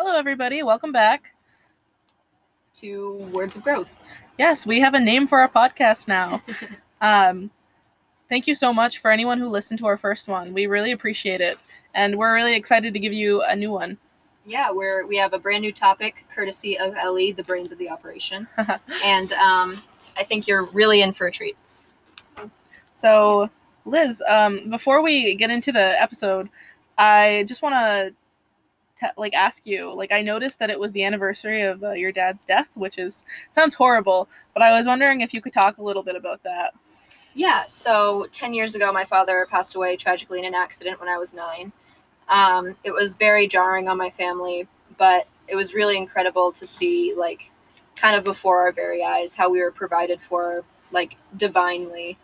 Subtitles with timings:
[0.00, 0.62] Hello, everybody.
[0.62, 1.34] Welcome back.
[2.76, 3.92] to Words of Growth.
[4.38, 6.40] Yes, we have a name for our podcast now.
[7.00, 7.50] um,
[8.28, 10.54] thank you so much for anyone who listened to our first one.
[10.54, 11.58] We really appreciate it.
[11.94, 13.98] And we're really excited to give you a new one.
[14.46, 17.90] Yeah, we're we have a brand new topic courtesy of Ellie, the brains of the
[17.90, 18.46] operation,
[19.04, 19.82] and um,
[20.16, 21.56] I think you're really in for a treat.
[22.92, 23.50] So,
[23.84, 26.50] Liz, um, before we get into the episode,
[26.96, 28.14] I just want to
[28.98, 29.92] te- like ask you.
[29.94, 33.24] Like, I noticed that it was the anniversary of uh, your dad's death, which is
[33.50, 36.74] sounds horrible, but I was wondering if you could talk a little bit about that.
[37.34, 41.18] Yeah, so 10 years ago, my father passed away tragically in an accident when I
[41.18, 41.72] was nine.
[42.28, 44.66] Um, it was very jarring on my family,
[44.96, 47.50] but it was really incredible to see, like,
[47.96, 52.18] kind of before our very eyes, how we were provided for, like, divinely,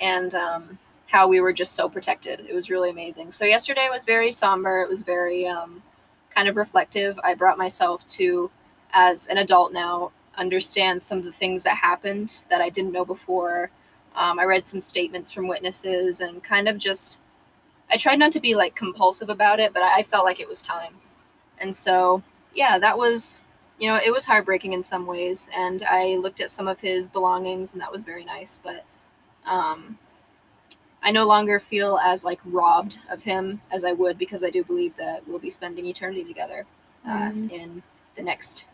[0.00, 2.40] and um, how we were just so protected.
[2.40, 3.32] It was really amazing.
[3.32, 4.82] So, yesterday was very somber.
[4.82, 5.82] It was very um,
[6.40, 7.20] kind of reflective.
[7.22, 8.50] I brought myself to,
[8.94, 13.04] as an adult now, understand some of the things that happened that I didn't know
[13.04, 13.70] before.
[14.16, 17.20] Um, I read some statements from witnesses and kind of just,
[17.90, 20.48] I tried not to be like compulsive about it, but I, I felt like it
[20.48, 20.94] was time.
[21.58, 22.22] And so,
[22.54, 23.42] yeah, that was,
[23.78, 25.50] you know, it was heartbreaking in some ways.
[25.54, 28.58] And I looked at some of his belongings and that was very nice.
[28.64, 28.86] But
[29.46, 29.98] um,
[31.02, 34.62] I no longer feel as like robbed of him as I would because I do
[34.64, 36.66] believe that we'll be spending eternity together
[37.06, 37.50] uh, Mhm.
[37.50, 37.82] in
[38.16, 38.66] the next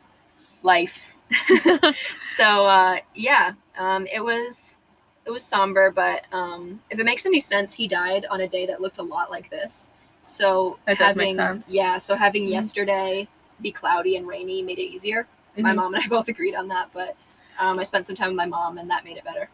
[0.63, 1.11] life.
[2.21, 4.81] so uh, yeah, um, it was
[5.25, 8.67] it was somber, but um, if it makes any sense, he died on a day
[8.67, 9.91] that looked a lot like this.
[10.21, 11.75] So That does having make sense.
[11.75, 12.51] yeah, so having Mhm.
[12.51, 13.29] yesterday
[13.61, 15.27] be cloudy and rainy made it easier.
[15.57, 15.77] My Mhm.
[15.77, 17.17] mom and I both agreed on that, but
[17.59, 19.49] um, I spent some time with my mom, and that made it better.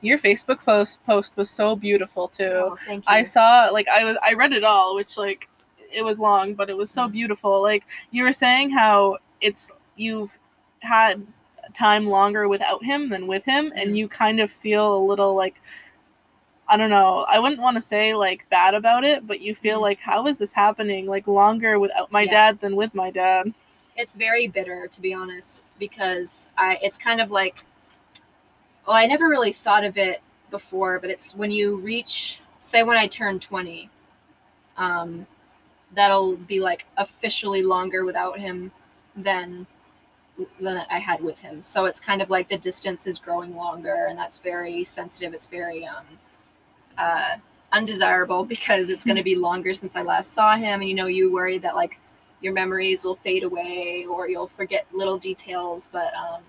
[0.00, 2.44] Your Facebook post post was so beautiful too.
[2.72, 3.12] Oh, thank you.
[3.12, 5.48] I saw like I was I read it all, which like
[5.92, 7.12] it was long, but it was so Mhm.
[7.12, 7.60] beautiful.
[7.62, 10.38] Like you were saying how it's you've
[10.80, 11.26] had
[11.76, 13.96] time longer without him than with him, and Mhm.
[13.96, 15.56] you kind of feel a little like
[16.70, 17.24] I don't know.
[17.26, 19.82] I wouldn't want to say like bad about it, but you feel Mhm.
[19.82, 22.30] like how is this happening like longer without my Yeah.
[22.30, 23.52] dad than with my dad?
[24.00, 27.64] it's very bitter to be honest because I it's kind of like
[28.88, 32.96] well I never really thought of it before but it's when you reach say when
[32.96, 33.90] I turn 20
[34.78, 35.26] um
[35.94, 38.72] that'll be like officially longer without him
[39.14, 39.66] than
[40.60, 41.62] than I had with him.
[41.62, 45.34] So it's kind of like the distance is growing longer and that's very sensitive.
[45.34, 46.04] It's very um
[46.96, 47.36] uh
[47.72, 50.80] undesirable because it's going to be longer since I last saw him.
[50.80, 51.98] And you know you worry that like
[52.40, 56.42] your memories will fade away or you'll forget little details but um,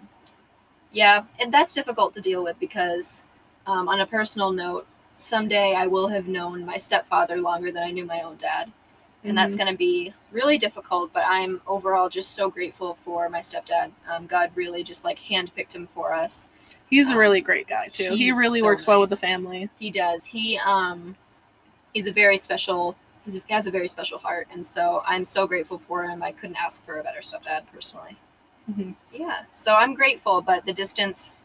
[0.92, 3.26] yeah and that's difficult to deal with because
[3.68, 7.92] um, on a personal note someday i will have known my stepfather longer than i
[7.92, 8.72] knew my own dad.
[9.26, 9.58] And that's Mhm.
[9.58, 13.92] going to be really difficult but i'm overall just so grateful for my stepdad.
[14.10, 16.50] Um, god really just like handpicked him for us.
[16.90, 18.16] He's a um, really great guy too.
[18.16, 19.70] He really so works well with the family.
[19.78, 20.26] he does.
[20.26, 21.16] He um
[21.94, 22.96] he's a very special
[23.26, 26.24] he has a very special heart and so i'm so grateful for him.
[26.24, 28.18] I couldn't ask for a better stepdad personally
[28.70, 28.96] Mhm.
[29.12, 31.42] yeah so i'm grateful but the distance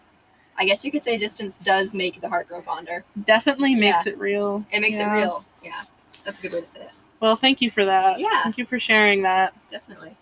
[0.59, 4.19] i guess you could say distance does make the heart grow fonder Definitely makes it
[4.19, 4.65] real.
[4.73, 5.15] it makes Yeah.
[5.17, 5.81] it real yeah
[6.25, 8.19] that's a good way to say it Well, thank you for that.
[8.19, 8.43] Yeah.
[8.43, 9.55] Thank you for sharing that.
[9.71, 10.15] definitely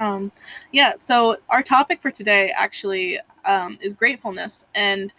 [0.00, 0.30] Um,
[0.72, 5.12] yeah, so our topic for today actually um, is gratefulness and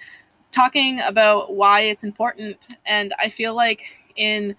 [0.51, 2.67] talking about why it's important.
[2.85, 3.81] And I feel like
[4.15, 4.55] in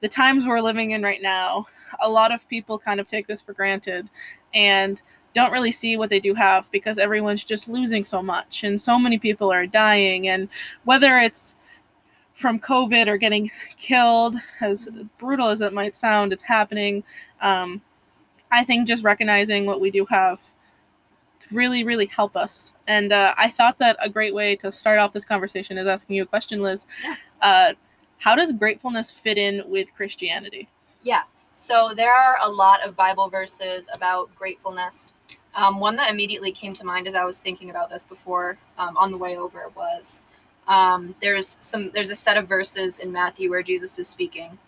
[0.00, 1.66] the times we're living in right now,
[2.00, 4.08] a lot of people kind of take this for granted
[4.54, 5.00] and
[5.34, 8.98] don't really see what they do have because everyone's just losing so much and so
[8.98, 10.28] many people are dying.
[10.28, 10.48] And
[10.84, 11.56] whether it's
[12.34, 14.88] from COVID or getting killed, as
[15.18, 17.04] brutal as it might sound, it's happening.
[17.40, 17.82] Um,
[18.50, 20.40] I think just recognizing what we do have
[21.40, 22.74] could really, really help us.
[22.86, 26.16] And uh, I thought that a great way to start off this conversation is asking
[26.16, 26.86] you a question, Liz.
[27.02, 27.16] Yeah.
[27.40, 27.72] Uh,
[28.18, 30.68] how does gratefulness fit in with Christianity?
[31.02, 31.22] Yeah.
[31.54, 35.12] So there are a lot of Bible verses about gratefulness.
[35.54, 38.96] Um, one that immediately came to mind as I was thinking about this before um,
[38.96, 40.24] on the way over was
[40.66, 44.58] um, there's some there's a set of verses in Matthew where Jesus is speaking,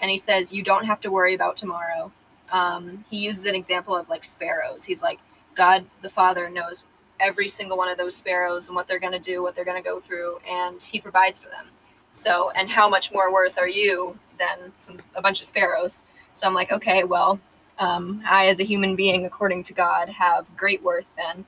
[0.00, 2.12] and he says you don't have to worry about tomorrow.
[2.52, 4.84] Um, he uses an example of like sparrows.
[4.84, 5.20] He's like
[5.56, 6.84] God the Father knows
[7.20, 9.82] every single one of those sparrows and what they're going to do, what they're going
[9.82, 11.68] to go through, and He provides for them.
[12.10, 16.04] So, and how much more worth are you than some, a bunch of sparrows?
[16.34, 17.40] So I'm like, okay, well,
[17.80, 21.46] um, I, as a human being, according to God, have great worth then.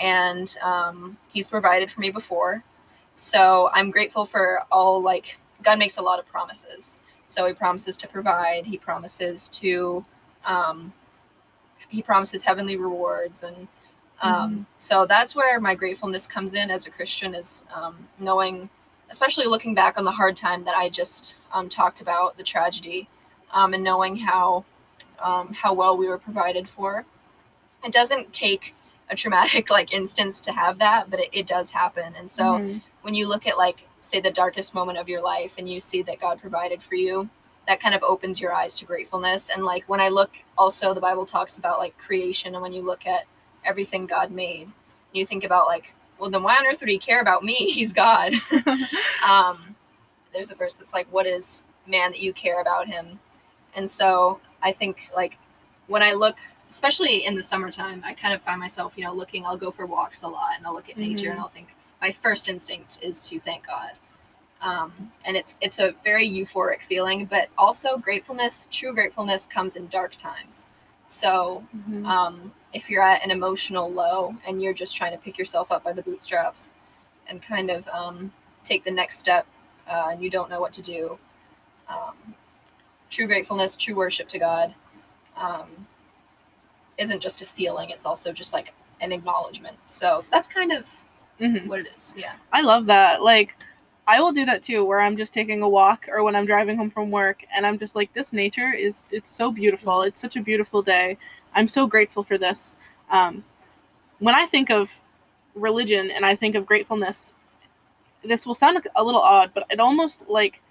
[0.00, 2.64] And um, He's provided for me before.
[3.16, 7.00] So I'm grateful for all, like, God makes a lot of promises.
[7.26, 10.04] So He promises to provide, He promises to
[10.46, 10.92] um,
[11.88, 13.68] he promises heavenly rewards and
[14.22, 14.66] um, Mhm.
[14.78, 18.70] so that's where my gratefulness comes in as a christian is um, knowing
[19.10, 23.08] especially looking back on the hard time that i just um, talked about the tragedy
[23.52, 24.64] um, and knowing how
[25.20, 27.04] um, how well we were provided for.
[27.84, 28.74] It doesn't take
[29.10, 32.14] a traumatic like instance to have that but it, it does happen.
[32.18, 32.82] And so Mhm.
[33.02, 36.02] when you look at like say the darkest moment of your life and you see
[36.02, 37.28] that god provided for you
[37.68, 39.48] that kind of opens your eyes to gratefulness.
[39.50, 42.82] And like when i look also the bible talks about like creation and when you
[42.82, 43.24] look at
[43.64, 44.68] everything god made
[45.12, 47.54] you think about like well then why on earth would he care about me?
[47.72, 48.34] He's god.
[49.26, 49.76] Um
[50.32, 53.18] there's a verse that's like what is man that you care about him
[53.76, 55.36] and so i think like
[55.86, 56.36] when i look
[56.68, 59.86] especially in the summertime i kind of find myself you know looking i'll go for
[59.86, 61.32] walks a lot and i'll look at nature Mhm.
[61.32, 61.68] and i'll think
[62.00, 63.92] my first instinct is to thank god
[64.62, 69.86] um, and it's it's a very euphoric feeling but also gratefulness true gratefulness comes in
[69.88, 70.68] dark times
[71.06, 72.06] so Mhm.
[72.06, 75.84] um, if you're at an emotional low and you're just trying to pick yourself up
[75.84, 76.74] by the bootstraps
[77.28, 78.32] and kind of um,
[78.64, 79.46] take the next step
[79.88, 81.18] uh, and you don't know what to do
[81.88, 82.16] um,
[83.16, 84.74] true gratefulness true worship to god
[85.38, 85.66] um,
[86.98, 91.02] isn't just a feeling it's also just like an acknowledgement so that's kind of
[91.40, 91.66] Mhm.
[91.66, 93.22] what it is yeah I love that.
[93.22, 93.54] Like,
[94.08, 96.78] I will do that too, where I'm just taking a walk or when I'm driving
[96.78, 100.00] home from work, and I'm just like, this nature is it's so beautiful.
[100.02, 101.18] It's such a beautiful day.
[101.54, 102.76] I'm so grateful for this.
[103.10, 103.44] Um,
[104.20, 105.02] when I think of
[105.54, 107.34] religion and I think of gratefulness,
[108.24, 110.62] this will sound a little odd, but it almost like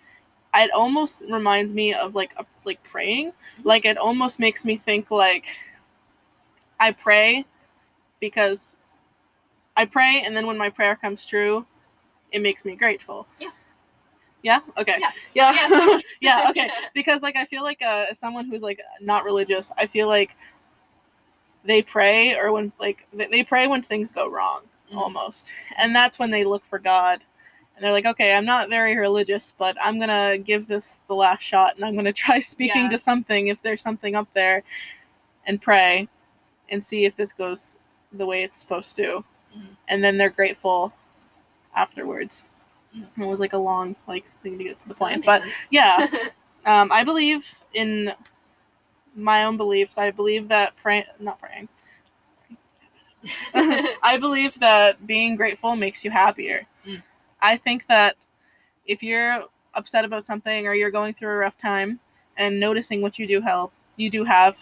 [0.64, 3.34] it almost reminds me of like a, like praying.
[3.64, 5.48] Like it almost makes me think like
[6.80, 7.46] I pray
[8.20, 8.76] because
[9.78, 11.66] I pray, and then when my prayer comes true,
[12.32, 13.28] it makes me grateful.
[13.40, 13.50] Yeah.
[14.42, 14.60] Yeah.
[14.78, 14.98] Okay.
[15.00, 15.12] Yeah.
[15.34, 15.52] Yeah.
[15.54, 16.00] Yeah.
[16.22, 16.70] Yeah, Okay.
[16.94, 20.36] Because like I feel like uh, as someone who's like not religious, I feel like
[21.64, 24.62] they pray or when like they- pray when things go wrong
[24.92, 24.98] Mhm.
[24.98, 27.22] almost, and that's when they look for God.
[27.76, 31.42] And they're like, okay, I'm not very religious, but I'm gonna give this the last
[31.42, 32.90] shot, and I'm gonna try speaking Yeah.
[32.92, 34.64] to something if there's something up there,
[35.46, 36.08] and pray,
[36.70, 37.78] and see if this goes
[38.14, 39.24] the way it's supposed to
[39.56, 39.76] Mhm.
[39.90, 40.94] and then they're grateful
[41.76, 42.44] afterwards.
[42.96, 43.08] Mhm.
[43.24, 45.68] It was like a long like thing to get to the point, but sense.
[45.70, 46.08] yeah,
[46.66, 48.14] um, I believe in
[49.16, 49.98] my own beliefs.
[49.98, 51.68] I believe that praying, not praying.
[53.54, 56.66] I believe that being grateful makes you happier.
[56.86, 57.04] Mm.
[57.42, 58.16] I think that
[58.86, 59.44] if you're
[59.74, 62.00] upset about something or you're going through a rough time
[62.38, 64.58] and noticing what you do help, you do have,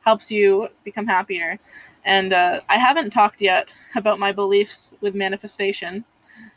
[0.00, 1.58] helps you become happier.
[2.04, 6.04] And uh, I haven't talked yet about my beliefs with manifestation.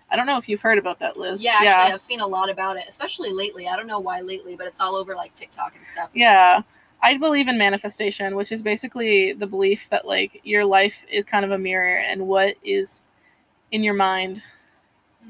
[0.10, 1.44] I don't know if you've heard about that, Liz.
[1.44, 3.68] yeah, actually, I've seen a lot about it, especially lately.
[3.68, 6.10] I don't know why lately, but it's all over like TikTok and stuff.
[6.14, 6.62] Yeah.
[7.02, 11.46] I believe in manifestation, which is basically the belief that like your life is kind
[11.46, 13.02] of a mirror and what is
[13.72, 14.42] in your mind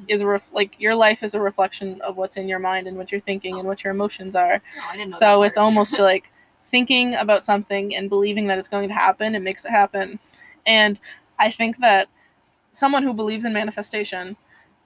[0.07, 2.97] is a ref- like your life is a reflection of what's in your mind and
[2.97, 4.61] what you're thinking and what your emotions are.
[4.75, 6.31] No, I didn't know So it's almost like
[6.65, 10.19] thinking about something and believing that it's going to happen, it makes it happen.
[10.65, 10.99] And
[11.39, 12.09] I think that
[12.71, 14.37] someone who believes in manifestation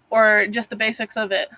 [0.10, 1.50] or just the basics of it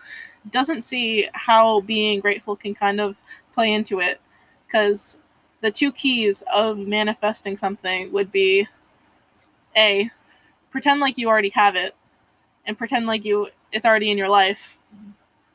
[0.51, 3.17] doesn't see how being grateful can kind of
[3.53, 4.21] play into it
[4.67, 5.17] because
[5.61, 8.67] the two keys of manifesting something would be
[9.75, 10.09] a
[10.71, 11.95] pretend like you already have it
[12.65, 14.77] and pretend like you it's already in your life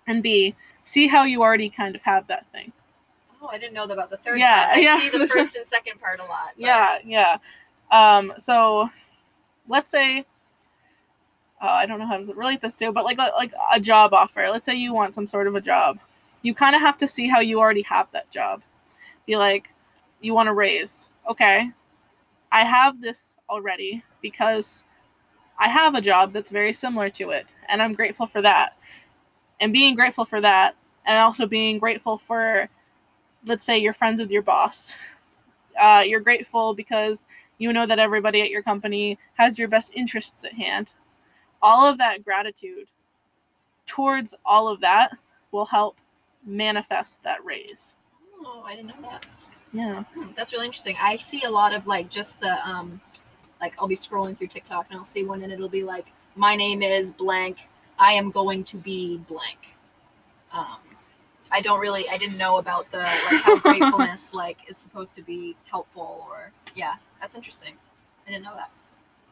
[0.07, 2.73] and b see how you already kind of have that thing.
[3.43, 4.77] Oh, I didn't know about the third Yeah, part.
[4.77, 6.51] I yeah, see the first and second part a lot.
[6.57, 7.37] but- yeah yeah.
[7.91, 8.89] Um so
[9.69, 10.25] let's say
[11.61, 14.49] uh, i don't know how to relate this to but like like a job offer.
[14.51, 15.99] Let's say you want some sort of a job.
[16.43, 18.63] You kind of have to see how you already have that job.
[19.27, 19.73] Be like
[20.21, 21.11] you want to raise.
[21.29, 21.71] Okay.
[22.51, 24.85] I have this already because
[25.59, 28.77] i have a job that's very similar to it and i'm grateful for that
[29.61, 30.75] and being grateful for that
[31.07, 32.69] and also being grateful for
[33.47, 34.95] let's say you're friends with your boss
[35.79, 37.27] uh, you're grateful because
[37.59, 40.93] you know that everybody at your company has your best interests at hand.
[41.63, 42.89] All of that gratitude
[43.87, 45.17] towards all of that
[45.51, 45.97] will help
[46.45, 47.97] manifest that raise.
[48.45, 49.27] Oh, I didn't know that.
[49.73, 50.05] Yeah.
[50.15, 50.97] Hmm, that's really interesting.
[51.01, 53.01] I see a lot of like just the um,
[53.61, 56.55] like I'll be scrolling through TikTok and I'll see one and it'll be like, "My
[56.55, 57.59] name is blank.
[57.99, 59.77] I am going to be blank."
[60.53, 60.79] Um,
[61.51, 65.23] I don't really, I didn't know about the like how gratefulness like is supposed to
[65.23, 67.75] be helpful or yeah, that's interesting.
[68.27, 68.71] I didn't know that.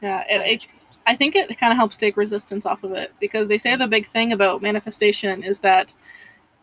[0.00, 0.24] Yeah.
[0.28, 0.66] It, it,
[1.06, 3.86] I think it kind of helps take resistance off of it because they say the
[3.86, 5.92] big thing about manifestation is that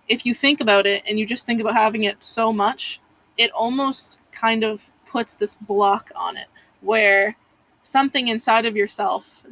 [0.07, 2.99] if you think about it and you just think about having it so much,
[3.37, 6.47] it almost kind of puts this block on it
[6.81, 7.37] where
[7.83, 9.43] something inside of yourself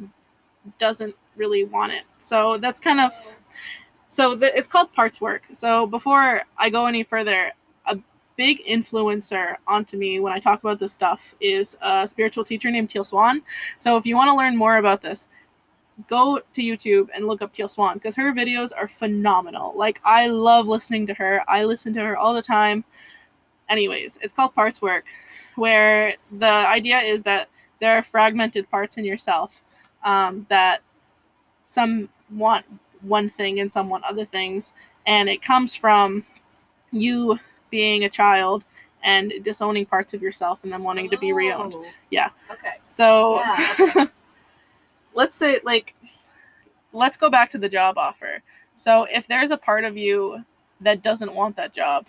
[0.78, 2.04] doesn't really want it.
[2.18, 3.12] So that's kind of
[4.12, 5.42] so the, it's called parts work.
[5.52, 7.52] So before I go any further,
[7.86, 7.98] a
[8.36, 12.90] big influencer onto me when I talk about this stuff is a spiritual teacher named
[12.90, 13.40] Teal Swan.
[13.78, 15.28] So if you want to learn more about this,
[16.08, 19.72] go to YouTube and look up Teal Swan because her videos are phenomenal.
[19.76, 21.42] Like I love listening to her.
[21.48, 22.84] I listen to her all the time.
[23.70, 25.06] Anyways, it's called parts work,
[25.54, 27.48] where the idea is that
[27.82, 29.64] there are fragmented parts in yourself
[30.04, 30.82] um, that
[31.66, 32.64] some want
[33.00, 34.72] one thing and some want other things,
[35.04, 36.24] and it comes from
[36.92, 38.62] you being a child
[39.02, 41.72] and disowning parts of yourself and then wanting to be reowned.
[41.74, 42.28] Oh, Yeah.
[42.48, 42.74] Okay.
[42.84, 44.06] So Yeah, okay.
[45.14, 45.94] let's say like
[46.92, 48.42] let's go back to the job offer.
[48.76, 50.44] So if there's a part of you
[50.82, 52.06] that doesn't want that job,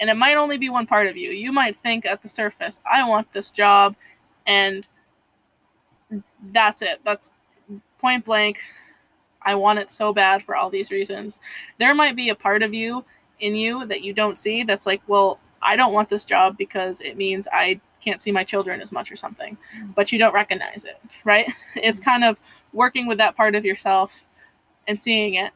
[0.00, 2.80] and it might only be one part of you, you might think at the surface,
[2.90, 3.94] I want this job
[4.50, 4.84] and
[6.52, 7.00] that's it.
[7.04, 7.30] That's
[8.00, 8.58] point blank.
[9.42, 11.38] I want it so bad for all these reasons.
[11.78, 13.04] There might be a part of you
[13.38, 17.00] in you that you don't see that's like, well, I don't want this job because
[17.00, 19.94] it means I can't see my children as much or something, mm.
[19.94, 21.48] but you don't recognize it, right?
[21.76, 22.04] It's mm.
[22.04, 22.40] kind of
[22.72, 24.26] working with that part of yourself
[24.88, 25.52] and seeing it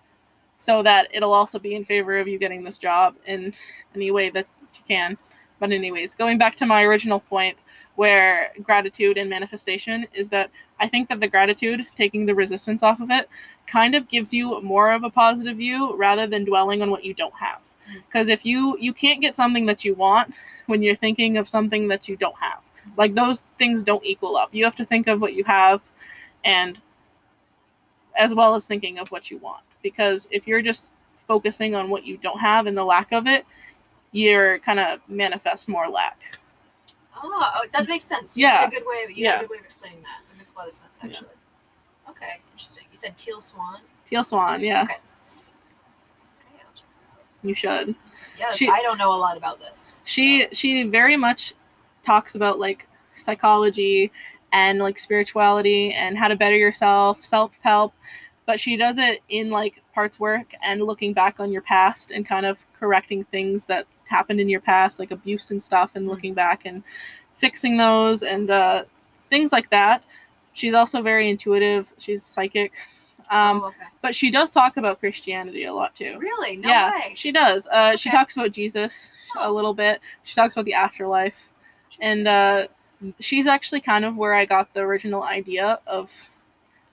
[0.56, 3.52] so that it'll also be in favor of you getting this job in
[3.94, 5.18] any way that you can.
[5.64, 7.56] But, anyways, going back to my original point
[7.94, 13.00] where gratitude and manifestation is that I think that the gratitude, taking the resistance off
[13.00, 13.30] of it,
[13.66, 17.14] kind of gives you more of a positive view rather than dwelling on what you
[17.14, 17.60] don't have.
[17.60, 18.00] Mm-hmm.
[18.06, 20.34] Because if you you can't get something that you want
[20.66, 22.60] when you're thinking of something that you don't have,
[22.98, 24.50] like those things don't equal up.
[24.52, 25.80] You have to think of what you have,
[26.44, 26.78] and
[28.18, 29.64] as well as thinking of what you want.
[29.82, 30.92] Because if you're just
[31.26, 33.46] focusing on what you don't have and the lack of it,
[34.14, 36.38] you're kind of manifest more lack.
[37.22, 38.36] Oh, oh, that makes sense.
[38.36, 38.64] You Yeah.
[38.64, 39.02] a good way.
[39.04, 39.38] Of, you Yeah.
[39.38, 40.20] a good way of explaining that.
[40.28, 41.10] That makes a lot of sense, Yeah.
[41.10, 41.28] actually.
[42.08, 42.84] Okay, interesting.
[42.90, 43.80] You said teal swan.
[44.08, 44.94] Teal Swan, yeah, Okay.
[44.94, 45.00] Okay,
[46.60, 47.24] I'll check out.
[47.42, 47.94] you should.
[48.38, 50.02] Yes, She- I don't know a lot about this.
[50.06, 51.54] she she very much
[52.04, 54.12] talks about like psychology
[54.52, 57.94] and like spirituality and how to better yourself self-help
[58.46, 62.26] but she does it in like parts work and looking back on your past and
[62.26, 66.10] kind of correcting things that happened in your past like abuse and stuff and Mm.
[66.10, 66.82] looking back and
[67.34, 68.84] fixing those and uh,
[69.30, 70.04] things like that
[70.52, 72.72] she's also very intuitive she's psychic
[73.30, 73.76] um, oh, okay.
[74.02, 76.56] but she does talk about christianity a lot too Really?
[76.58, 77.12] No yeah, way.
[77.16, 77.66] she does.
[77.72, 79.52] Uh, She talks about Jesus a Oh.
[79.52, 80.00] little bit.
[80.24, 81.50] She talks about the afterlife,
[82.00, 82.66] and uh,
[83.18, 86.28] she's actually kind of where I got the original idea of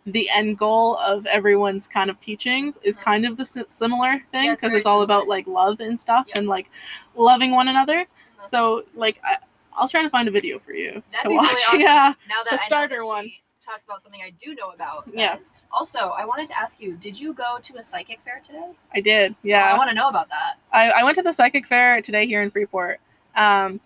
[0.05, 3.01] the end goal of everyone's kind of teachings is Mhm.
[3.01, 6.25] kind of the similar thing Yeah, it's because it's all about like love and stuff
[6.29, 6.37] Yep.
[6.37, 6.69] and like
[7.15, 7.99] loving one another.
[8.01, 8.41] Uh-huh.
[8.43, 9.37] So like I,
[9.73, 11.49] I'll try to find a video for you That'd to be watch.
[11.49, 11.79] really awesome.
[11.81, 13.31] Yeah, now that the I know starter that one.
[13.63, 15.03] talks about something I do know about.
[15.13, 15.35] Yeah.
[15.35, 15.53] guys.
[15.71, 18.71] Also, I wanted to ask you: Did you go to a psychic fair today?
[18.95, 19.35] I did.
[19.43, 19.71] Yeah.
[19.71, 20.55] I want to know about that.
[20.73, 22.99] I, I went to the psychic fair today here in Freeport.
[23.35, 23.79] Um,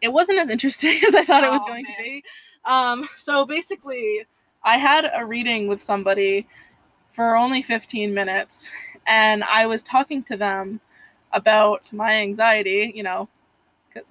[0.00, 1.96] it wasn't as interesting as I thought it was Oh, going man.
[1.98, 2.24] to be.
[2.64, 4.24] Um, so basically,
[4.62, 6.46] I had a reading with somebody
[7.10, 8.70] for only 15 minutes,
[9.06, 10.80] and I was talking to them
[11.32, 12.92] about my anxiety.
[12.94, 13.28] You know,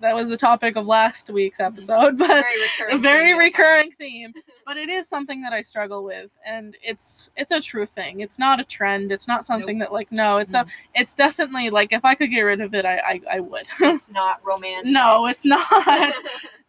[0.01, 2.95] that was the topic of last week's episode, but Very recurring.
[2.95, 4.33] a very theme recurring theme
[4.65, 8.37] but it is something that i struggle with and it's it's a true thing it's
[8.37, 10.65] not a trend it's not something that like no it's a
[10.95, 13.65] it's definitely like if i could get rid of it i i, I would.
[13.79, 14.91] It's not romantic.
[14.91, 15.65] no it's not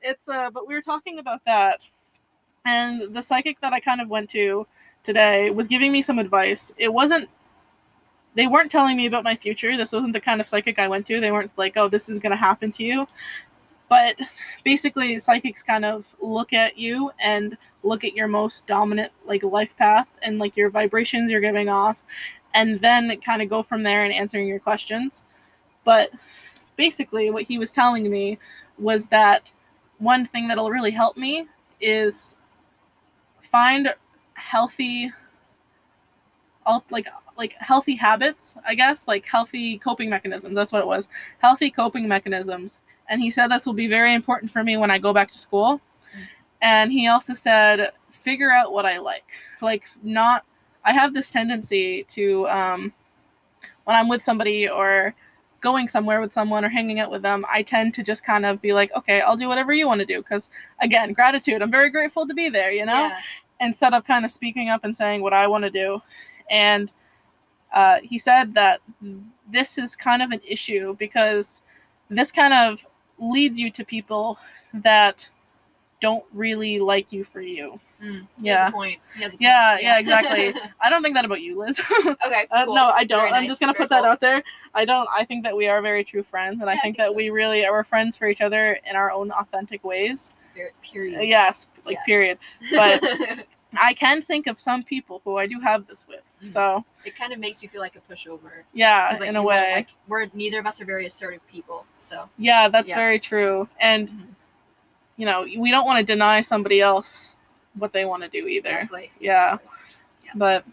[0.03, 1.81] it's uh but we were talking about that
[2.65, 4.67] and the psychic that i kind of went to
[5.05, 6.73] today was giving me some advice.
[6.77, 7.29] It wasn't
[8.37, 9.77] they weren't telling me about my future.
[9.77, 11.21] This wasn't the kind of psychic i went to.
[11.21, 13.07] They weren't like oh this is going to happen to you.
[13.89, 14.17] But
[14.65, 19.77] basically psychics kind of look at you and look at your most dominant like life
[19.77, 21.97] path and like your vibrations you're giving off
[22.55, 25.25] and then kind of go from there and answering your questions.
[25.85, 26.11] But
[26.77, 28.39] basically what he was telling me
[28.79, 29.51] was that
[29.99, 31.47] one thing that'll really help me
[31.81, 32.37] is
[33.51, 33.93] find
[34.35, 35.13] healthy
[36.91, 40.55] like like healthy habits i guess like healthy coping mechanisms.
[40.55, 41.09] That's what it was.
[41.39, 42.83] Healthy coping mechanisms.
[43.09, 45.39] And he said this will be very important for me when i go back to
[45.39, 45.81] school.
[46.63, 49.25] And he also said figure out what i like.
[49.61, 50.45] Like not
[50.85, 52.93] i have this tendency to um
[53.85, 55.15] when i'm with somebody or
[55.61, 58.61] going somewhere with someone or hanging out with them i tend to just kind of
[58.63, 60.49] be like okay i'll do whatever you want to do because
[60.81, 63.17] again gratitude i'm very grateful to be there you know Yeah.
[63.61, 66.01] instead of kind of speaking up and saying what I want to do.
[66.51, 66.91] And
[67.75, 68.81] uh, he said that
[69.53, 71.61] this is kind of an issue because
[72.09, 72.87] this kind of
[73.19, 74.39] leads you to people
[74.73, 75.29] that
[76.01, 77.79] don't really like you for you.
[78.03, 78.71] Mm, Yeah.
[78.71, 78.99] point.
[79.15, 79.43] He has a point.
[79.43, 80.55] Yeah, yeah, exactly.
[80.81, 81.81] I don't think that about you, Liz.
[82.27, 82.47] okay.
[82.51, 82.65] Uh.
[82.67, 83.21] No, I don't.
[83.21, 84.43] Very I'm nice, just gonna very put that out there.
[84.75, 85.09] I don't.
[85.15, 87.13] I think that we are very true friends, and I Yeah, I think think that
[87.13, 87.17] so.
[87.17, 90.37] we really are friends for each other in our own authentic ways.
[90.83, 91.19] Period.
[91.19, 92.05] Uh, Yes, like Yeah.
[92.05, 92.39] period.
[92.71, 93.03] But
[93.79, 96.31] I can think of some people who I do have this with.
[96.43, 96.47] Mhm.
[96.47, 98.65] So it kind of makes you feel like a pushover.
[98.73, 99.73] Yeah, like, in a way.
[99.77, 102.97] like, we're neither of us are very assertive people, so yeah, that's Yeah.
[102.97, 103.69] very true.
[103.79, 104.27] And Mhm.
[105.21, 107.37] You know, we don't want to deny somebody else
[107.75, 108.71] what they want to do either.
[108.71, 109.11] exactly.
[109.21, 109.59] Yeah.
[110.25, 110.33] Yeah.
[110.35, 110.65] But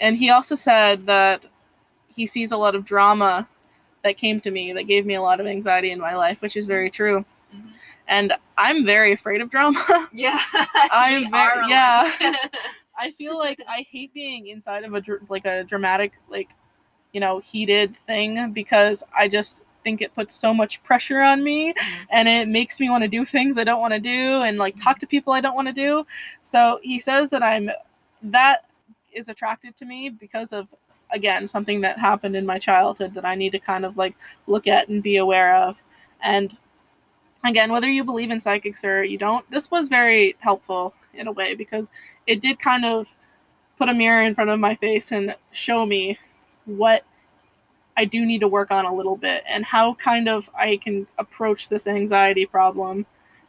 [0.00, 1.46] and he also said that
[2.14, 3.48] he sees a lot of drama
[4.04, 6.56] that came to me that gave me a lot of anxiety in my life, which
[6.56, 7.24] is very true.
[7.54, 7.70] Mhm.
[8.08, 10.08] And I'm very afraid of drama.
[10.12, 10.38] Yeah.
[10.90, 12.12] I'm very- yeah.
[12.98, 16.50] I feel like I hate being inside of a like a dramatic like
[17.12, 21.72] you know heated thing because I just think it puts so much pressure on me
[21.72, 22.06] Mhm.
[22.10, 24.74] and it makes me want to do things I don't want to do and like
[24.82, 26.06] talk to people I don't want to do.
[26.42, 27.70] So he says that I'm
[28.22, 28.64] that
[29.12, 30.66] is attracted to me because of
[31.10, 34.66] again something that happened in my childhood that I need to kind of like look
[34.66, 35.76] at and be aware of.
[36.22, 36.56] And
[37.44, 41.32] again, whether you believe in psychics or you don't, this was very helpful in a
[41.32, 41.90] way because
[42.26, 43.14] it did kind of
[43.78, 46.18] put a mirror in front of my face and show me
[46.64, 47.04] what
[47.96, 51.06] I do need to work on a little bit and how kind of I can
[51.18, 53.06] approach this anxiety problem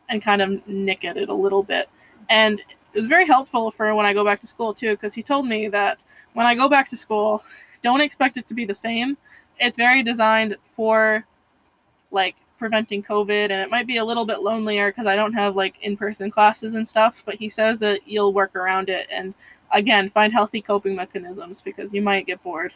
[0.10, 1.90] and kind of nick at it a little bit.
[2.30, 2.62] And
[2.94, 5.48] it was very helpful for when I go back to school too, because he told
[5.48, 6.00] me that
[6.34, 7.44] when I go back to school,
[7.84, 9.18] don't expect it to be the same.
[9.60, 11.26] It's very designed for
[12.12, 15.56] like preventing COVID, and it might be a little bit lonelier because I don't have
[15.56, 17.24] like in person classes and stuff.
[17.26, 19.34] But he says that you'll work around it and
[19.72, 22.74] again find healthy coping mechanisms because you might get bored.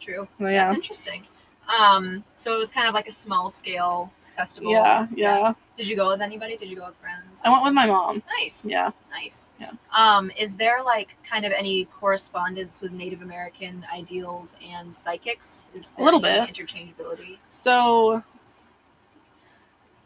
[0.00, 0.28] True.
[0.38, 0.66] So, yeah.
[0.66, 1.24] That's interesting.
[1.68, 4.72] Um, so it was kind of like a small scale festival.
[4.72, 5.52] Yeah, yeah.
[5.76, 6.56] Did you go with anybody?
[6.56, 7.42] Did you go with friends?
[7.44, 8.22] I went with my mom.
[8.40, 8.68] Nice.
[8.68, 8.90] Yeah.
[9.10, 9.50] Nice.
[9.60, 9.72] Yeah.
[9.96, 15.68] Um, is there like kind of any correspondence with Native American ideals and psychics?
[15.74, 16.48] Is there little bit.
[16.48, 17.38] interchangeability?
[17.50, 18.22] So,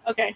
[0.08, 0.34] okay,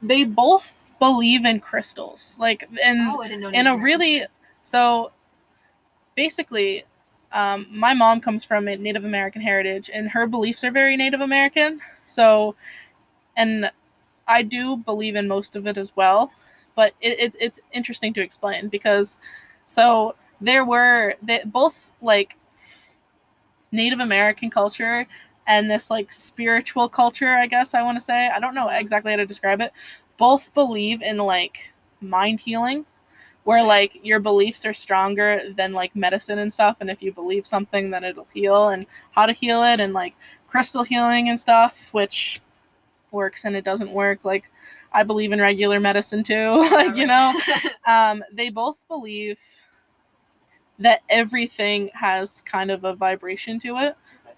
[0.00, 3.50] they both believe in crystals, like in oh, I didn't know.
[3.50, 4.24] in a really
[4.62, 5.10] so.
[6.16, 6.84] Basically,
[7.34, 11.20] um, my mom comes from a Native American heritage, and her beliefs are very Native
[11.20, 11.80] American.
[12.04, 12.54] So,
[13.36, 13.70] and
[14.28, 16.32] I do believe in most of it as well,
[16.76, 19.18] but it, it's it's interesting to explain because
[19.66, 22.36] so there were they both like
[23.72, 25.06] Native American culture
[25.46, 28.28] and this like spiritual culture, I guess I want to say.
[28.28, 29.72] I don't know exactly how to describe it.
[30.16, 32.86] Both believe in like mind healing,
[33.44, 36.76] where like your beliefs are stronger than like medicine and stuff.
[36.80, 40.14] And if you believe something, then it'll heal, and how to heal it, and like
[40.48, 42.40] crystal healing and stuff, which
[43.10, 44.20] works and it doesn't work.
[44.24, 44.50] Like
[44.92, 47.32] I believe in regular medicine too, like you know.
[47.86, 49.38] Um, they both believe
[50.78, 53.94] that everything has kind of a vibration to it,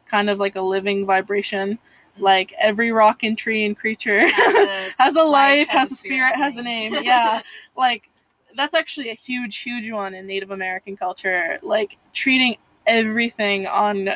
[0.06, 1.78] kind of like a living vibration.
[2.18, 5.94] Like every rock and tree and creature Has a has a life, life, has, a
[5.94, 6.96] spirit, has a name.
[7.02, 7.42] Yeah.
[7.76, 8.10] like
[8.56, 11.58] that's actually a huge, huge one in Native American culture.
[11.62, 14.10] Like treating everything on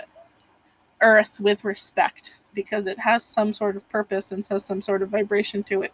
[1.00, 5.08] earth with respect because it has some sort of purpose and has some sort of
[5.08, 5.92] vibration to it.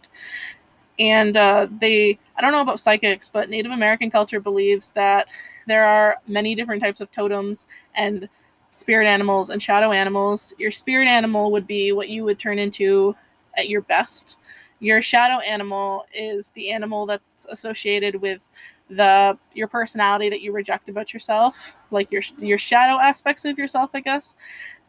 [0.99, 5.29] And uh, they, I don't know about psychics, but Native American culture believes that
[5.67, 8.29] there are many different types of totems and
[8.71, 10.55] spirit animals and shadow animals.
[10.59, 13.15] Your spirit animal would be what you would turn into
[13.57, 14.39] at your best.
[14.81, 18.41] Your shadow animal is the animal that's associated with
[18.89, 23.91] the your personality that you reject about yourself, like your your shadow aspects of yourself,
[23.95, 24.35] I guess.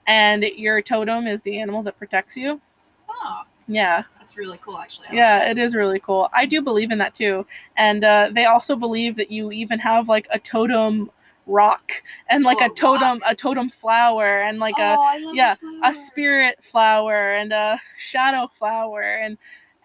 [0.07, 2.61] And your totem is the animal that protects you.
[3.09, 5.07] Oh, Yeah, that's really cool, actually.
[5.07, 6.29] I yeah, it is really cool.
[6.33, 7.45] I do believe in that too.
[7.75, 11.11] And uh, they also believe that you even have like a totem
[11.45, 11.91] rock
[12.29, 15.93] and like Oh, a a totem a totem flower and like oh, love yeah, a
[15.93, 19.37] spirit flower and a shadow flower and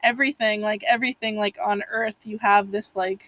[0.03, 3.27] everything like everything like on earth you have this like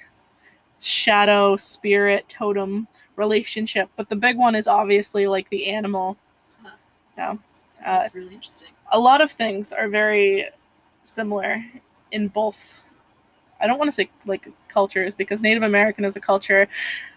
[0.81, 6.17] shadow spirit totem relationship but the big one is obviously like the animal
[6.63, 6.71] Huh.
[7.17, 7.37] yeah uh,
[7.85, 8.69] That's really interesting.
[8.93, 10.49] a lot of things are very
[11.05, 11.65] similar
[12.13, 12.81] in both
[13.61, 16.69] I don't want to say like cultures because Native American is a culture.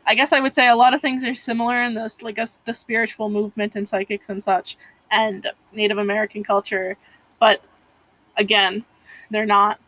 [0.05, 2.61] I guess I would say a lot of things are similar in this like us
[2.63, 4.77] the spiritual movement and psychics and such
[5.11, 6.95] and Native American culture,
[7.39, 7.61] but
[8.37, 8.85] again,
[9.31, 9.79] they're not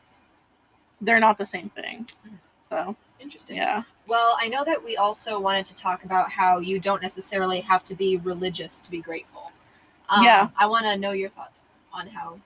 [1.01, 2.07] they're not the same thing.
[2.63, 3.57] So, Interesting.
[3.57, 3.83] yeah.
[4.07, 7.83] Well, I know that we also wanted to talk about how you don't necessarily have
[7.85, 9.51] to be religious to be grateful.
[10.09, 10.49] Um, Yeah.
[10.57, 12.39] I want to know your thoughts on how.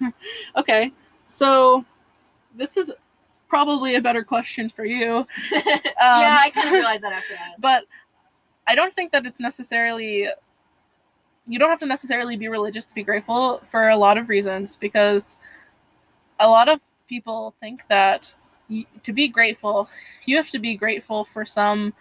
[0.56, 0.92] Okay.
[1.28, 1.84] So,
[2.54, 2.92] this is
[3.48, 5.26] probably a better question for you.
[5.52, 7.48] yeah, I kind of realized that after that.
[7.48, 7.84] Um, But
[8.66, 10.28] I don't think that it's necessarily.
[11.50, 14.76] You don't have to necessarily be religious to be grateful for a lot of reasons
[14.76, 15.38] because
[16.40, 18.34] a lot of people think that
[18.68, 19.88] y- to be grateful,
[20.26, 21.92] you have to be grateful for some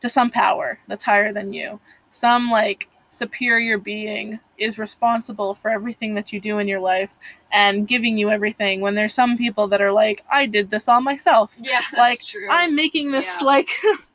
[0.00, 1.78] to some power that's higher than you.
[2.10, 7.10] Some like superior being is responsible for everything that you do in your life
[7.52, 11.00] and giving you everything when there's some people that are like I did this all
[11.00, 11.52] myself.
[11.60, 12.46] yeah, that's like true.
[12.48, 13.46] I'm making this Yeah.
[13.46, 13.70] like.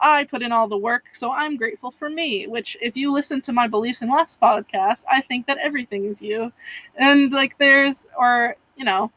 [0.00, 2.46] I put in all the work, so I'm grateful for me.
[2.46, 6.22] Which, if you listen to my beliefs in last podcast, I think that everything is
[6.22, 6.52] you.
[6.96, 9.10] And, like, there's, or, you know,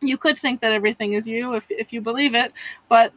[0.00, 2.52] you could think that everything is you if, if you believe it,
[2.88, 3.12] but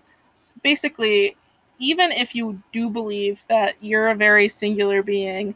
[0.64, 1.36] basically,
[1.80, 5.54] even if you do believe that you're a very singular being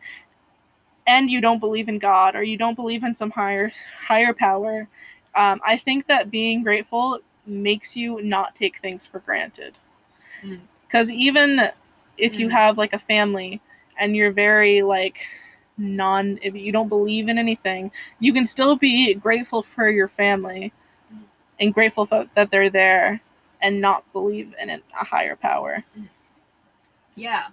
[1.08, 4.88] and you don't believe in God or you don't believe in some higher higher power,
[5.36, 9.78] um, I think that being grateful makes you not take things for granted.
[10.44, 10.62] Mm.
[10.91, 11.69] Because even
[12.17, 12.51] if you Mm.
[12.51, 13.62] have like a family
[13.97, 15.25] and you're very like
[15.77, 20.73] non, if you don't believe in anything, you can still be grateful for your family
[21.13, 21.23] Mm.
[21.62, 23.21] and grateful for, that they're there
[23.62, 25.82] and not believe in a a higher power.
[27.15, 27.47] Yeah.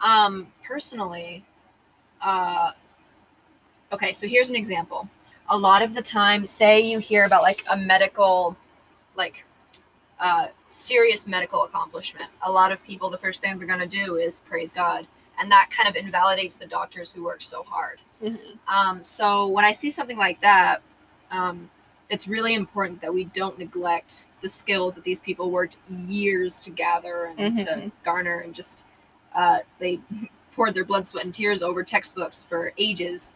[0.00, 1.44] Um, personally,
[2.20, 2.72] uh,
[3.92, 5.08] okay, so here's an example.
[5.50, 8.56] A lot of the time, say you hear about like a medical,
[9.16, 9.44] like,
[10.22, 12.30] uh, serious medical accomplishment.
[12.42, 15.06] A lot of people, the first thing they're going to do is praise God.
[15.38, 17.98] And that kind of invalidates the doctors who work so hard.
[18.68, 20.80] Um, so when I see something like that,
[21.32, 21.68] um,
[22.08, 26.70] it's really important that we don't neglect the skills that these people worked years to
[26.70, 27.92] gather and to Mhm.
[28.04, 28.84] garner, and just
[29.34, 29.98] uh, they
[30.54, 33.32] poured their blood, sweat, and tears over textbooks for ages,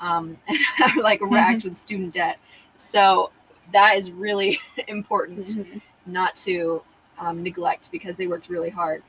[0.00, 0.58] um, and
[0.96, 2.38] are like racked with student debt.
[2.76, 3.30] So
[3.72, 5.82] that is really important Mhm.
[6.12, 6.82] Not to
[7.18, 9.02] um, neglect because they worked really hard.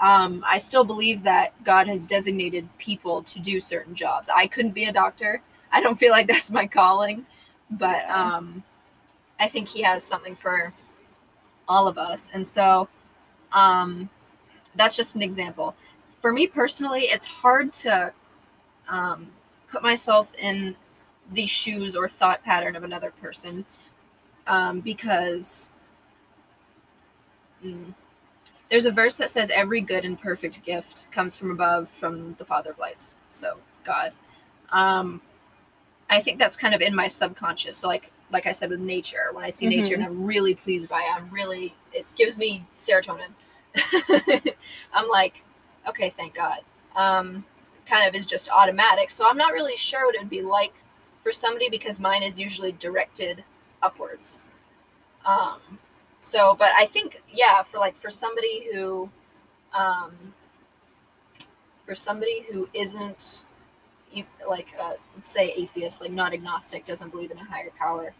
[0.00, 4.28] Um, I still believe that God has designated people to do certain jobs.
[4.34, 5.42] I couldn't be a doctor.
[5.72, 7.26] I don't feel like that's my calling,
[7.70, 8.62] but um,
[9.40, 10.72] I think He has something for
[11.68, 12.30] all of us.
[12.32, 12.88] And so
[13.52, 14.08] um,
[14.76, 15.74] that's just an example.
[16.20, 18.12] For me personally, it's hard to
[18.88, 19.28] um,
[19.70, 20.76] put myself in
[21.32, 23.66] the shoes or thought pattern of another person
[24.46, 25.70] um, because
[27.64, 27.94] mm,
[28.70, 32.44] there's a verse that says every good and perfect gift comes from above from the
[32.44, 33.14] father of lights.
[33.30, 34.12] So god.
[34.70, 35.22] Um,
[36.10, 37.76] i think that's kind of in my subconscious.
[37.76, 40.88] So like like i said with nature when i see nature and i'm really pleased
[40.90, 43.30] by it i'm really it gives me serotonin.
[44.92, 45.42] I'm like
[45.88, 46.60] okay thank god.
[46.96, 47.44] Um,
[47.86, 49.10] kind of is just automatic.
[49.10, 50.74] So i'm not really sure what it would be like
[51.22, 53.44] for somebody because mine is usually directed
[53.82, 54.44] upwards.
[55.24, 55.78] Um,
[56.18, 59.08] so but i think yeah for like for somebody who
[59.76, 60.12] um
[61.86, 63.44] for somebody who isn't
[64.10, 68.12] you like uh, let's say atheist like not agnostic doesn't believe in a higher power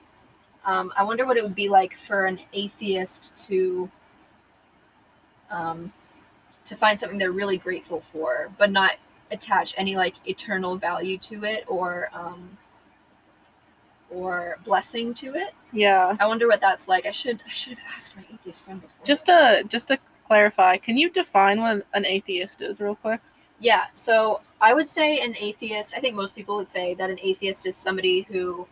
[0.64, 3.90] um i wonder what it would be like for an atheist to
[5.50, 5.92] um
[6.64, 8.92] to find something they're really grateful for but not
[9.30, 12.56] attach any like eternal value to it or um
[14.10, 16.16] or blessing to it Yeah.
[16.18, 17.06] I wonder what that's like.
[17.06, 19.04] I should I should have asked my atheist friend before.
[19.04, 23.20] Just to just to clarify, can you define what an atheist is real quick?
[23.60, 23.86] yeah.
[23.94, 25.94] So I would say an atheist.
[25.96, 28.66] I think most people would say that an atheist is somebody who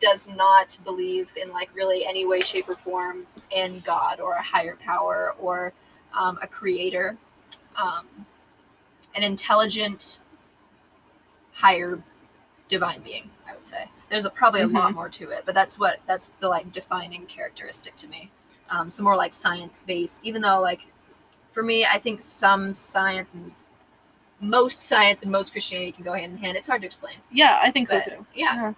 [0.00, 4.42] does not believe in like really any way, shape, or form in God or a
[4.42, 5.72] higher power or
[6.18, 7.16] um, a creator,
[7.76, 8.06] um,
[9.14, 10.20] an intelligent,
[11.52, 12.02] higher
[12.68, 13.30] divine being.
[13.58, 14.94] Would say there's a, probably a lot Mhm.
[14.94, 18.30] more to it, but that's what that's the like defining characteristic to me.
[18.70, 20.80] Um, so more like science based, even though like
[21.52, 23.50] for me, I think some science and
[24.40, 26.56] most science and most Christianity can go hand in hand.
[26.56, 27.16] It's hard to explain.
[27.32, 28.26] Yeah, I think But, so too.
[28.32, 28.72] Yeah, Yeah.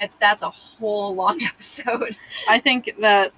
[0.00, 2.16] it's that's a whole long episode.
[2.48, 3.32] I think that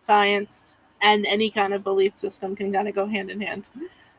[0.00, 3.68] science and any kind of belief system can kind of go hand in hand.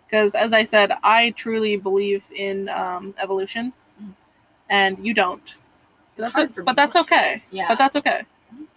[0.06, 4.14] Because, as I said, I truly believe in um, evolution, Mhm.
[4.70, 5.56] and you don't.
[6.24, 7.44] That's hard o- for me but that's okay.
[7.52, 8.24] Yeah, But that's okay.
[8.54, 8.68] Mhm.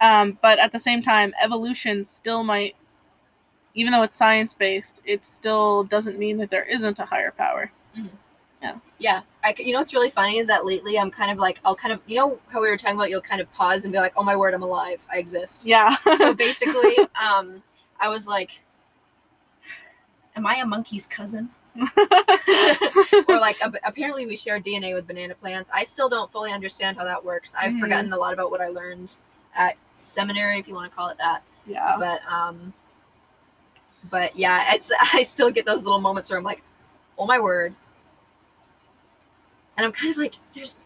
[0.00, 2.74] Um, but at the same time, evolution still might,
[3.74, 7.70] even though it's science based, it still doesn't mean that there isn't a higher power.
[8.62, 8.74] Yeah.
[8.98, 9.22] Yeah.
[9.42, 11.92] I, you know what's really funny is that lately I'm kind of like I'll kind
[11.92, 14.12] of you know how we were talking about you'll kind of pause and be like
[14.16, 15.66] oh my word I'm alive I exist.
[15.66, 15.96] Yeah.
[16.16, 17.62] so basically, um,
[17.98, 18.50] I was like,
[20.36, 21.50] "Am I a monkey's cousin?"
[23.28, 25.70] or like ap- apparently we share DNA with banana plants.
[25.72, 27.54] I still don't fully understand how that works.
[27.58, 27.80] I've Mhm.
[27.80, 29.16] forgotten a lot about what I learned
[29.54, 31.42] at seminary, if you want to call it that.
[31.66, 31.96] yeah.
[31.98, 32.72] But um,
[34.10, 36.62] but yeah, it's I still get those little moments where I'm like,
[37.18, 37.74] oh my word,
[39.76, 40.76] and I'm kind of like, there's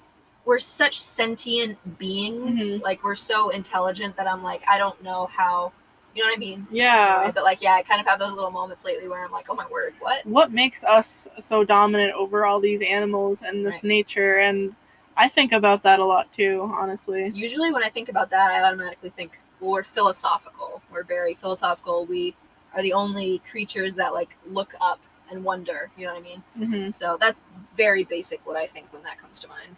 [0.44, 2.82] we're such sentient beings, Mhm.
[2.82, 5.72] like we're so intelligent that I'm like, I don't know how,
[6.16, 6.66] you know what I mean?
[6.70, 7.30] Yeah.
[7.34, 9.54] But like, yeah, I kind of have those little moments lately where I'm like, oh
[9.54, 10.24] my word, what?
[10.24, 13.84] What makes us so dominant over all these animals and this Right.
[13.84, 14.38] nature?
[14.38, 14.74] And
[15.16, 17.30] I think about that a lot too, honestly.
[17.34, 20.80] Usually, when I think about that, I automatically think, well, we're philosophical.
[20.90, 22.06] We're very philosophical.
[22.06, 22.34] We
[22.74, 25.00] are the only creatures that like look up
[25.30, 25.90] and wonder.
[25.98, 26.42] You know what I mean?
[26.84, 27.42] hmm So that's
[27.76, 29.76] very basic what I think when that comes to mind.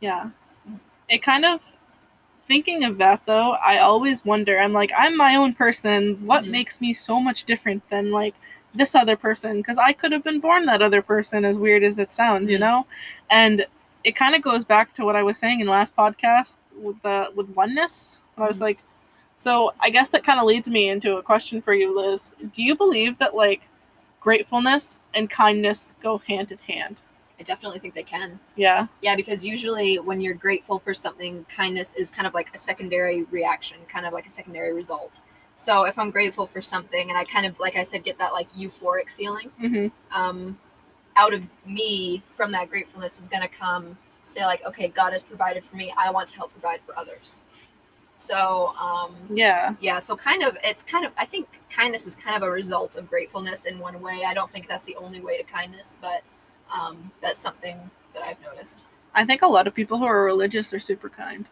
[0.00, 0.30] Yeah.
[1.08, 1.76] It kind of
[2.46, 4.58] thinking of that though, I always wonder.
[4.58, 6.24] I'm like, I'm my own person.
[6.26, 6.50] What Mhm.
[6.50, 8.34] makes me so much different than like
[8.74, 9.58] this other person?
[9.58, 12.56] Because I could have been born that other person, as weird as it sounds, you
[12.58, 12.60] Mhm.
[12.60, 12.86] know.
[13.30, 13.66] And
[14.04, 17.00] it kind of goes back to what I was saying in the last podcast with
[17.02, 18.20] the with oneness.
[18.36, 18.62] I was Mhm.
[18.62, 18.78] like,
[19.36, 22.34] so I guess that kind of leads me into a question for you, Liz.
[22.52, 23.68] Do you believe that like
[24.20, 27.00] gratefulness and kindness go hand in hand?
[27.42, 28.38] I definitely think they can.
[28.54, 28.86] Yeah.
[29.00, 33.24] Yeah, because usually when you're grateful for something, kindness is kind of like a secondary
[33.24, 35.22] reaction, kind of like a secondary result.
[35.56, 38.32] So if I'm grateful for something and I kind of, like I said, get that
[38.32, 40.56] like euphoric feeling, hmm um,
[41.16, 45.22] out of me from that gratefulness is going to come say like okay god has
[45.22, 47.44] provided for me i want to help provide for others
[48.14, 49.74] so um, Yeah.
[49.80, 52.96] yeah so kind of it's kind of i think kindness is kind of a result
[52.96, 56.22] of gratefulness in one way i don't think that's the only way to kindness but
[56.74, 60.72] um, that's something that i've noticed I think a lot of people who are religious
[60.72, 61.48] are super kind.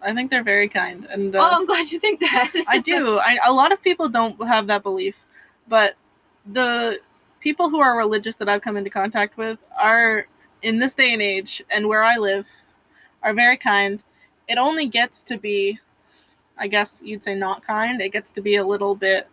[0.00, 3.18] I think they're very kind, and uh, oh i'm glad you think that I do.
[3.18, 5.24] I, a lot of people don't have that belief,
[5.66, 5.96] but
[6.46, 7.00] the
[7.40, 10.28] people who are religious that I've come into contact with are
[10.62, 12.48] in this day and age, and where I live,
[13.24, 14.02] are very kind.
[14.46, 15.80] It only gets to be,
[16.56, 18.00] I guess you'd say, not kind.
[18.00, 19.28] It gets to be a little bit,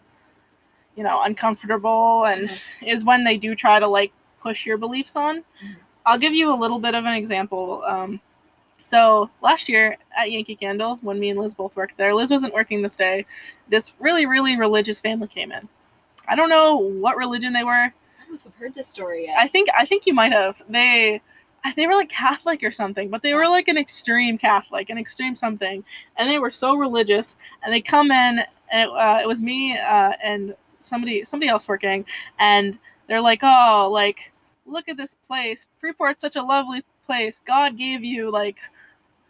[0.96, 2.50] you know, uncomfortable, and
[2.82, 4.12] is when they do try to like
[4.46, 5.38] push your beliefs on.
[5.38, 5.76] Mhm.
[6.06, 7.84] I'll give you a little bit of an example.
[7.86, 8.20] Um,
[8.84, 12.54] so last year at Yankee Candle, when me and Liz both worked there, Liz wasn't
[12.54, 13.26] working this day.
[13.68, 15.68] This really, really religious family came in.
[16.28, 17.72] I don't know what religion they were.
[17.74, 17.94] i
[18.28, 20.62] don't know if i've heard this story yet I think I think you might have.
[20.70, 21.22] They
[21.76, 25.36] they were like Catholic or something, but they were like an extreme Catholic, an extreme
[25.36, 25.84] something,
[26.18, 27.38] and they were so religious.
[27.64, 28.34] And they come in,
[28.72, 32.06] and it, uh, it was me uh, and somebody somebody else working,
[32.40, 32.78] and
[33.08, 34.32] they're like, "Oh, like
[34.65, 35.67] look at this place.
[35.78, 37.41] Freeport's such a lovely place.
[37.45, 38.58] God gave you like."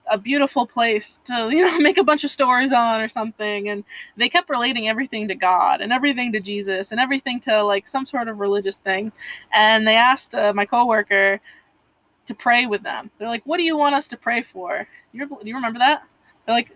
[0.08, 3.84] a beautiful place to you know make a bunch of stories on or something and
[4.18, 8.06] they kept relating everything to god and everything to jesus and everything to like some
[8.06, 9.12] sort of religious thing
[9.54, 11.40] and they asked uh, my coworker
[12.26, 15.28] to pray with them they're like what do you want us to pray for you
[15.28, 16.04] do you remember that
[16.46, 16.72] they're like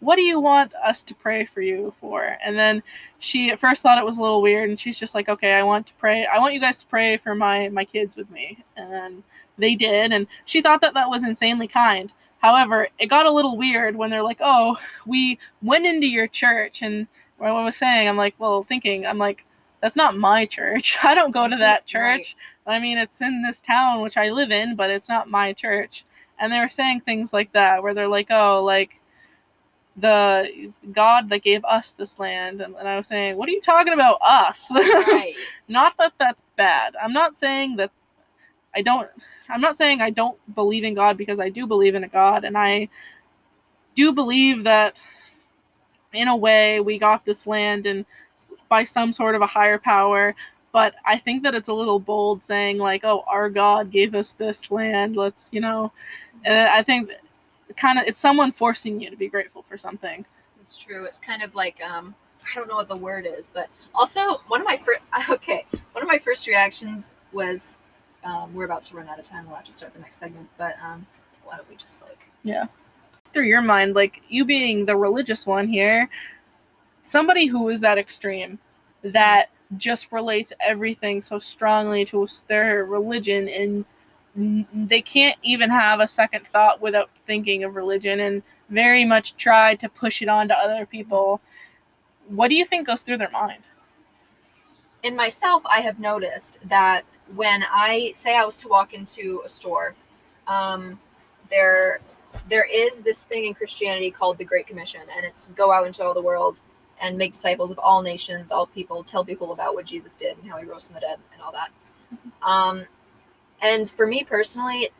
[0.00, 2.82] what do you want us to pray for you for and then
[3.18, 5.62] she at first thought it was a little weird and she's just like okay i
[5.62, 8.62] want to pray i want you guys to pray for my my kids with me
[8.76, 9.22] and
[9.56, 12.12] they did and she thought that that was insanely kind
[12.44, 14.76] However, it got a little weird when they're like, "Oh,
[15.06, 17.06] we went into your church," and
[17.38, 19.46] what I was saying, I'm like, "Well, thinking, I'm like,
[19.80, 20.98] that's not my church.
[21.02, 22.36] I don't go to that church.
[22.66, 26.04] I mean, it's in this town which I live in, but it's not my church."
[26.38, 29.00] And they were saying things like that, where they're like, "Oh, like."
[29.96, 33.60] The God that gave us this land, and, and I was saying, "What are you
[33.60, 35.34] talking about, us?" right.
[35.68, 36.94] Not that that's bad.
[37.02, 37.90] I'm not saying that
[38.74, 39.08] I don't
[39.48, 42.44] I'm not saying I don't believe in God because I do believe in a God.
[42.44, 42.88] And I
[43.94, 45.00] do believe that
[46.12, 48.04] in a way we got this land and
[48.68, 50.34] by some sort of a higher power.
[50.72, 54.32] But I think that it's a little bold saying like oh our God gave us
[54.32, 55.16] this land.
[55.16, 55.92] Let's you know
[56.44, 57.10] and I think
[57.76, 60.24] kind of it's someone forcing you to be grateful for something
[60.60, 61.04] It's true.
[61.04, 64.60] It's kind of like um I don't know what the word is, but also one
[64.60, 65.00] of my first
[65.30, 67.80] okay, one of my first reactions was
[68.22, 69.46] um, we're about to run out of time.
[69.46, 71.06] We'll have to start the next segment, but um,
[71.44, 72.66] why don't we just like yeah
[73.34, 76.08] through your mind, like you being the religious one here,
[77.02, 78.58] somebody who is that extreme,
[79.02, 83.84] that just relates everything so strongly to their religion, and
[84.36, 89.74] they can't even have a second thought without thinking of religion, and very much try
[89.76, 91.40] to push it on to other people.
[92.28, 93.64] What do you think goes through their mind?
[95.04, 97.04] in myself, I have noticed that
[97.36, 99.94] when I say I was to walk into a store,
[100.48, 100.98] um,
[101.50, 102.00] there
[102.48, 106.02] there is this thing in Christianity called the Great Commission, and it's go out into
[106.02, 106.62] all the world
[107.00, 110.50] and make disciples of all nations, all people, tell people about what Jesus did and
[110.50, 111.70] how he rose from the dead and all that.
[112.42, 112.86] Um,
[113.62, 114.90] and for me personally,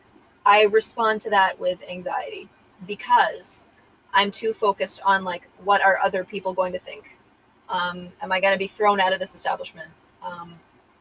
[0.47, 2.49] I respond to that with anxiety
[2.87, 3.69] because
[4.13, 7.19] I'm too focused on like what are other people going to think?
[7.69, 9.89] Um, am I going to be thrown out of this establishment,
[10.23, 10.55] um,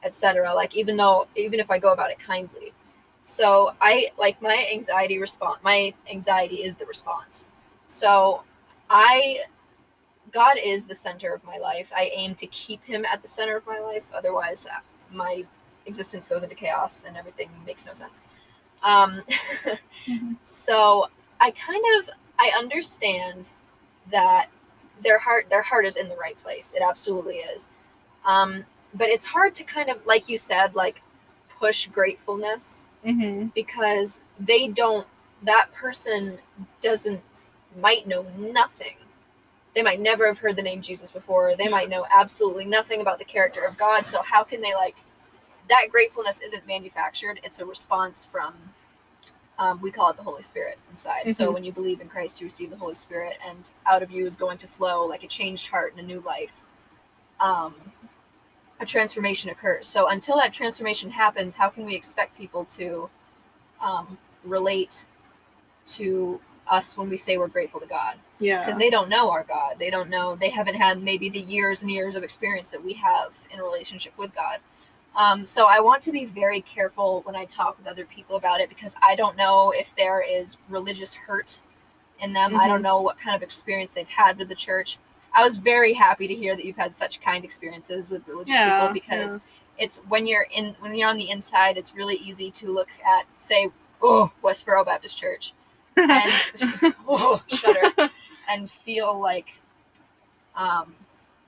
[0.04, 0.54] etc.
[0.54, 2.74] Like even though even if I go about it kindly,
[3.22, 5.60] so I like my anxiety response.
[5.64, 7.50] My anxiety is the response.
[7.86, 8.44] So
[8.90, 9.40] I
[10.32, 11.92] God is the center of my life.
[11.96, 14.06] I aim to keep him at the center of my life.
[14.14, 14.80] Otherwise, uh,
[15.12, 15.46] my
[15.86, 18.24] existence goes into chaos and everything makes no sense.
[18.84, 19.24] Um,
[20.08, 20.34] mm-hmm.
[20.46, 23.52] So I kind of I understand
[24.12, 24.48] that
[25.02, 26.74] their heart their heart is in the right place.
[26.74, 27.70] It absolutely is.
[28.26, 31.02] Um, but it's hard to kind of like you said like
[31.60, 33.48] push gratefulness mm-hmm.
[33.56, 35.08] because they don't
[35.44, 36.38] that person
[36.82, 37.22] doesn't
[37.80, 38.96] might know nothing
[39.76, 43.18] they might never have heard the name jesus before they might know absolutely nothing about
[43.18, 44.96] the character of god so how can they like
[45.70, 47.40] that gratefulness isn't manufactured.
[47.44, 48.54] It's a response from
[49.60, 51.22] um, we call it the holy spirit inside.
[51.22, 51.32] Mm-hmm.
[51.32, 54.26] so when you believe in christ you receive the holy spirit and out of you
[54.26, 56.66] is going to flow like a changed heart and a new life
[57.40, 57.76] um,
[58.80, 59.88] a transformation occurs.
[59.88, 63.10] So until that transformation happens how can we expect people to
[63.82, 65.06] um, relate
[65.86, 68.18] to us when we say we're grateful to god?
[68.40, 68.60] Yeah.
[68.60, 69.76] Because they don't know our god.
[69.80, 72.94] They don't know they haven't had maybe the years and years of experience that we
[72.94, 74.60] have in relationship with god
[75.16, 78.62] um, so I want to be very careful when I talk with other people about
[78.62, 81.60] it because I don't know if there is religious hurt
[82.20, 82.52] in them.
[82.52, 82.60] Mm-hmm.
[82.60, 82.84] I don't mm-hmm.
[82.84, 84.98] know what kind of experience they've had with the church.
[85.36, 88.82] I was very happy to hear that you've had such kind experiences with religious yeah,
[88.88, 89.84] people because yeah.
[89.84, 93.26] it's when you're in when you're on the inside, it's really easy to look at
[93.40, 93.70] say,
[94.02, 95.54] oh, Westboro Baptist Church,
[95.98, 96.32] and
[97.08, 98.10] oh, shudder,
[98.48, 99.60] and feel like
[100.56, 100.94] um,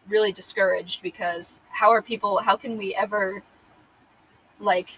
[0.07, 2.39] really discouraged because how are people?
[2.39, 3.43] How can we ever
[4.59, 4.89] like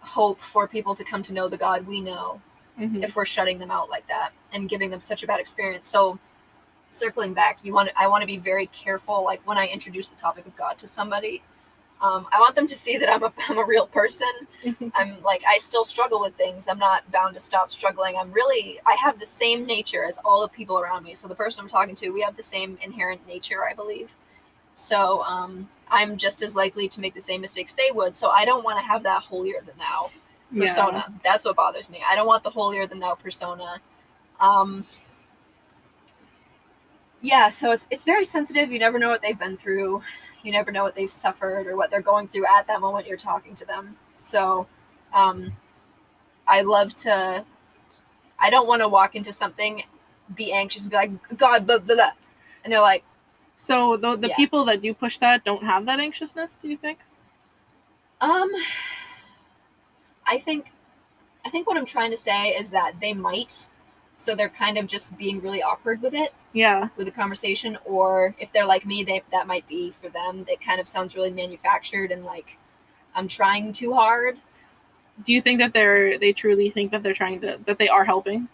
[0.00, 2.40] hope for people to come to know the God we know
[2.78, 3.02] mm-hmm.
[3.02, 5.88] if we're shutting them out like that and giving them such a bad experience.
[5.88, 6.18] So
[6.90, 10.16] circling back, you want I want to be very careful like when I introduce the
[10.16, 11.42] topic of God to somebody.
[11.98, 14.28] Um, I want them to see that I'm a, I'm a real person.
[14.62, 14.88] Mm-hmm.
[14.94, 16.68] I'm like, I still struggle with things.
[16.68, 18.16] I'm not bound to stop struggling.
[18.18, 21.14] I'm really, I have the same nature as all the people around me.
[21.14, 24.14] So the person I'm talking to, we have the same inherent nature, I believe.
[24.76, 28.14] So um, I'm just as likely to make the same mistakes they would.
[28.14, 30.10] So I don't want to have that holier than thou
[30.56, 31.04] persona.
[31.08, 31.14] Yeah.
[31.24, 32.02] That's what bothers me.
[32.08, 33.80] I don't want the holier than thou persona.
[34.38, 34.84] Um,
[37.22, 38.70] yeah, so it's it's very sensitive.
[38.70, 40.02] You never know what they've been through.
[40.44, 43.16] You never know what they've suffered or what they're going through at that moment you're
[43.16, 43.96] talking to them.
[44.14, 44.66] So
[45.14, 45.56] um,
[46.46, 47.44] I love to.
[48.38, 49.84] I don't want to walk into something,
[50.34, 52.10] be anxious, and be like, God, blah blah blah,
[52.62, 53.04] and they're like,
[53.56, 54.36] so the the yeah.
[54.36, 56.98] people that do push that don't have that anxiousness, do you think?
[58.20, 58.50] Um
[60.26, 60.66] I think
[61.44, 63.68] I think what I'm trying to say is that they might
[64.14, 66.32] so they're kind of just being really awkward with it.
[66.54, 66.88] Yeah.
[66.96, 70.44] With the conversation or if they're like me, they that might be for them.
[70.48, 72.58] It kind of sounds really manufactured and like
[73.14, 74.38] I'm trying too hard.
[75.24, 78.04] Do you think that they're they truly think that they're trying to that they are
[78.04, 78.48] helping?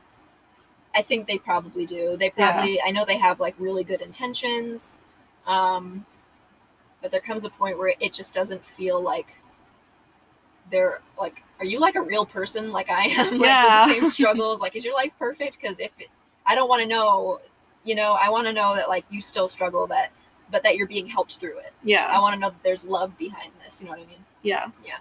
[0.95, 2.17] I think they probably do.
[2.17, 2.83] They probably yeah.
[2.87, 4.99] I know they have like really good intentions.
[5.47, 6.07] Um
[7.01, 9.39] but there comes a point where it just doesn't feel like
[10.71, 13.87] they're like are you like a real person like I am like yeah.
[13.87, 16.09] with the same struggles like is your life perfect because if it,
[16.47, 17.41] I don't want to know
[17.85, 20.13] you know I want to know that like you still struggle that
[20.53, 21.73] but that you're being helped through it.
[21.83, 22.07] Yeah.
[22.07, 24.25] I want to know that there's love behind this, you know what I mean?
[24.43, 24.69] Yeah.
[24.85, 24.99] Yeah.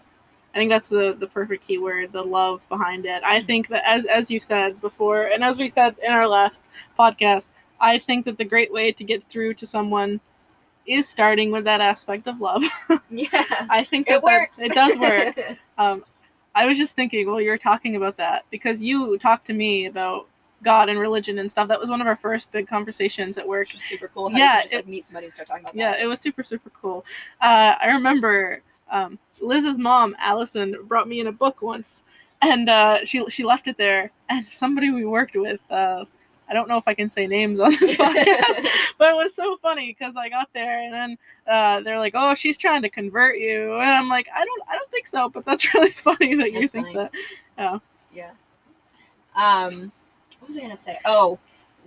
[0.53, 3.23] I think that's the the perfect keyword, the love behind it.
[3.23, 6.61] I think that as as you said before, and as we said in our last
[6.99, 7.47] podcast,
[7.79, 10.19] I think that the great way to get through to someone
[10.85, 12.63] is starting with that aspect of love.
[13.09, 14.57] yeah, I think that, it works.
[14.57, 15.39] That, it does work.
[15.77, 16.03] um,
[16.53, 19.85] I was just thinking while you were talking about that because you talked to me
[19.85, 20.27] about
[20.63, 21.67] God and religion and stuff.
[21.69, 23.67] That was one of our first big conversations at work.
[23.67, 24.31] Which was super cool.
[24.31, 26.01] Yeah, just, it, like, meet somebody and start talking about yeah, that.
[26.01, 27.05] it was super super cool.
[27.41, 28.61] Uh, I remember
[28.91, 32.03] um, Liz's mom, Allison, brought me in a book once,
[32.41, 34.11] and uh, she she left it there.
[34.29, 36.05] And somebody we worked with, uh,
[36.49, 39.57] I don't know if I can say names on this podcast, but it was so
[39.61, 43.37] funny because I got there and then uh, they're like, "Oh, she's trying to convert
[43.39, 46.51] you," and I'm like, "I don't, I don't think so." But that's really funny that
[46.51, 46.97] that's you think funny.
[46.97, 47.11] that.
[47.57, 47.79] Yeah.
[48.13, 48.31] Yeah.
[49.35, 49.91] Um,
[50.39, 50.99] what was I gonna say?
[51.05, 51.39] Oh,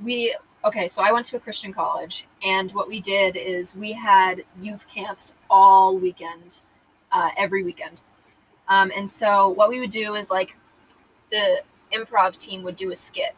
[0.02, 3.92] we okay, so I went to a Christian college, and what we did is we
[3.92, 6.62] had youth camps all weekend
[7.14, 8.02] uh, every weekend.
[8.68, 10.56] Um, and so what we would do is like
[11.30, 11.62] the
[11.94, 13.34] improv team would do a skit.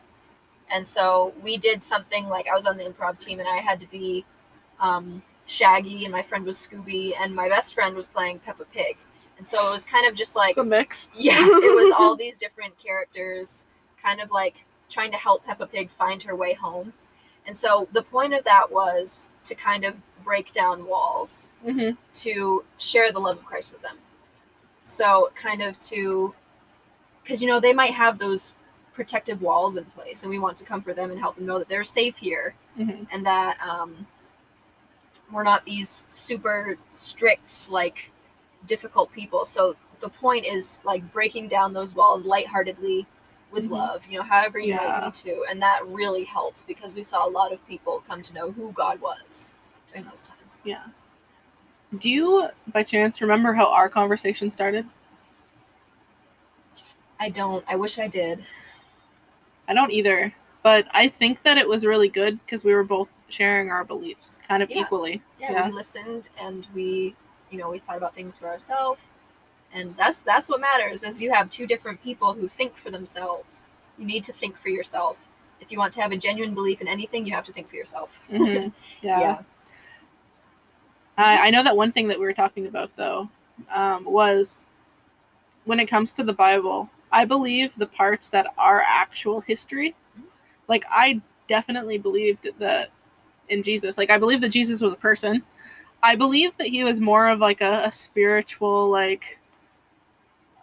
[0.70, 3.79] And so we did something like I was on the improv team and I had
[3.81, 4.24] to be
[4.81, 8.97] um, Shaggy and my friend was Scooby and my best friend was playing Peppa Pig.
[9.39, 11.09] And so it was kind of just like It's a mix.
[11.14, 13.68] yeah, it was all these different characters
[14.03, 16.93] kind of like trying to help Peppa Pig find her way home.
[17.47, 19.95] And so the point of that was to kind of
[20.27, 21.91] break down walls hmm
[22.27, 23.97] to share the love of Christ with them.
[24.83, 26.35] So kind of to
[27.22, 28.55] because you know they might have those
[28.95, 31.68] protective walls in place and we want to comfort them and help them know that
[31.68, 34.07] they're safe here hmm and that um,
[35.33, 38.11] we're not these super strict like
[38.66, 43.07] difficult people so the point is like breaking down those walls lightheartedly
[43.53, 43.70] with Mhm.
[43.70, 44.77] love you know however you Yeah.
[44.85, 48.22] might need to and that really helps because we saw a lot of people come
[48.22, 49.53] to know who god was
[49.97, 50.82] during those times Yeah.
[51.99, 54.86] Do you, by chance, remember how our conversation started?
[57.18, 58.44] i don't i wish i did
[59.68, 60.32] I don't either,
[60.62, 64.40] but I think that it was really good because we were both sharing our beliefs
[64.47, 64.82] kind of Yeah.
[64.82, 65.20] equally.
[65.40, 65.66] yeah, Yeah.
[65.66, 67.16] we listened and we
[67.51, 69.01] you know we thought about things for ourselves
[69.72, 73.70] and that's that's what matters is you have two different people who think for themselves
[73.99, 75.26] you need to think for yourself
[75.61, 77.74] if you want to have a genuine belief in anything you have to think for
[77.76, 78.72] yourself Mhm.
[79.03, 79.20] Yeah.
[79.20, 79.38] yeah
[81.18, 83.28] I, I know that one thing that we were talking about though
[83.72, 84.66] um, was
[85.64, 89.94] when it comes to the Bible, I believe the parts that are actual history.
[90.68, 92.90] Like I definitely believed that
[93.48, 93.96] in Jesus.
[93.96, 95.42] Like I believe that Jesus was a person.
[96.02, 99.38] I believe that he was more of like a, a spiritual like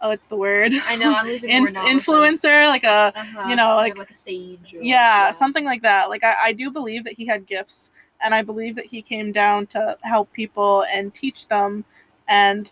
[0.02, 0.72] oh it's the word.
[0.86, 3.48] i know i'm losing the In- word influencer, like a Uh-huh.
[3.48, 6.70] you know, like- like a sage or, yeah, something like that like I, I do
[6.70, 7.90] believe that he had gifts
[8.24, 11.84] and i believe that he came down to help people and teach them
[12.28, 12.70] and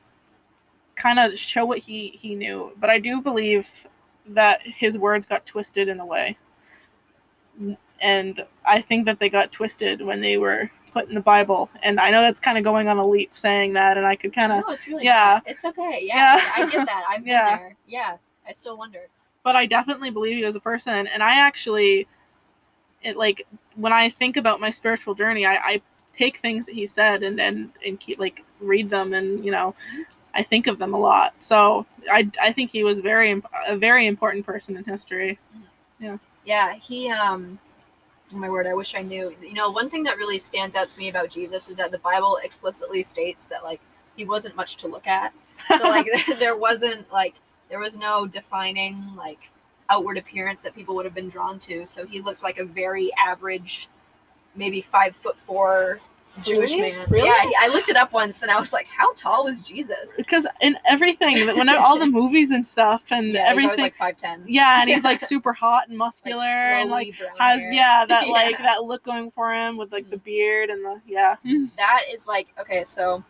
[0.96, 3.86] kind of show what he he knew but i do believe
[4.26, 6.36] that his words got twisted in a way
[8.00, 11.98] and i think that they got twisted when they were put in the bible and
[12.00, 14.52] i know that's kind of going on a leap saying that and i could kind
[14.52, 15.40] of no it's really yeah.
[15.46, 16.52] it's okay yeah, Yeah.
[16.56, 17.56] i get that i've been Yeah.
[17.56, 19.08] there yeah i still wonder
[19.44, 21.06] but I definitely believe he was a person.
[21.08, 22.06] And I actually,
[23.02, 23.46] it like
[23.76, 25.82] when I think about my spiritual journey, I, I
[26.12, 29.74] take things that he said and and and keep like read them, and you know,
[30.34, 31.34] I think of them a lot.
[31.40, 35.38] So I I think he was very a very important person in history.
[36.00, 36.18] Yeah.
[36.44, 37.58] Yeah, he um
[38.32, 39.34] oh my word, I wish I knew.
[39.40, 41.98] You know, one thing that really stands out to me about Jesus is that the
[41.98, 43.80] Bible explicitly states that like
[44.16, 45.32] he wasn't much to look at.
[45.78, 47.34] So like there wasn't like
[47.68, 49.38] there was no defining like
[49.92, 51.84] outward appearance that people would have been drawn to.
[51.84, 53.88] So he looked like a very average,
[54.56, 56.00] maybe five foot four
[56.42, 56.92] Jewish Really?
[56.92, 57.06] man.
[57.10, 57.28] Really?
[57.28, 60.14] Yeah, I looked it up once and I was like, how tall was Jesus?
[60.16, 64.44] Because in everything, when all the movies and stuff and Yeah, everything, like five ten.
[64.46, 68.84] yeah, and he's like super hot and muscular and like has yeah that like that
[68.84, 70.24] look going for him with like the mm.
[70.24, 71.36] beard and the yeah.
[71.44, 71.70] Mm.
[71.76, 73.22] that is like okay so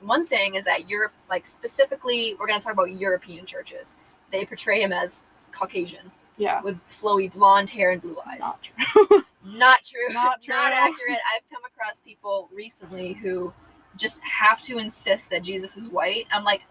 [0.00, 3.96] one thing is that europe like specifically we're going to talk about european churches
[4.30, 6.60] they portray him as caucasian Yeah.
[6.62, 9.22] with flowy blonde hair and blue eyes Not true.
[9.44, 10.54] not true Not true.
[10.54, 13.52] not accurate i've come across people recently who
[13.96, 16.62] just have to insist that jesus is white i'm like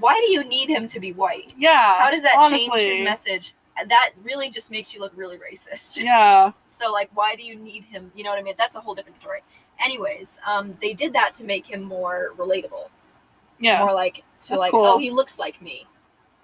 [0.00, 1.98] why do you need him to be white yeah.
[1.98, 3.54] how does that change his message
[3.88, 6.52] that really just makes you look really racist Yeah.
[6.68, 8.12] so like, why do you need him?
[8.14, 8.54] You know what I mean?
[8.56, 9.40] That's a whole different story.
[9.84, 12.88] Anyways, um, they did that to make him more relatable,
[13.58, 13.80] Yeah.
[13.80, 14.84] more like to That's like, cool.
[14.84, 15.86] oh, he looks like me.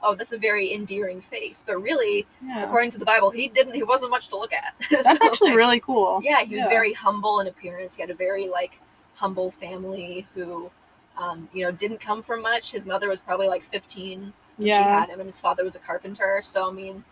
[0.02, 1.62] Oh, that's a very endearing face.
[1.66, 2.64] But really, yeah.
[2.64, 3.74] according to the Bible, he didn't.
[3.74, 4.74] He wasn't much to look at.
[4.90, 6.20] That's So, actually like, really cool.
[6.22, 6.70] Yeah, he was Yeah.
[6.70, 7.96] very humble in appearance.
[7.96, 8.80] He had a very like
[9.14, 10.70] humble family who,
[11.18, 12.72] um, you know, didn't come from much.
[12.72, 15.78] His mother was probably like fifteen when she had him, and his father was a
[15.80, 16.40] carpenter.
[16.42, 17.04] So I mean,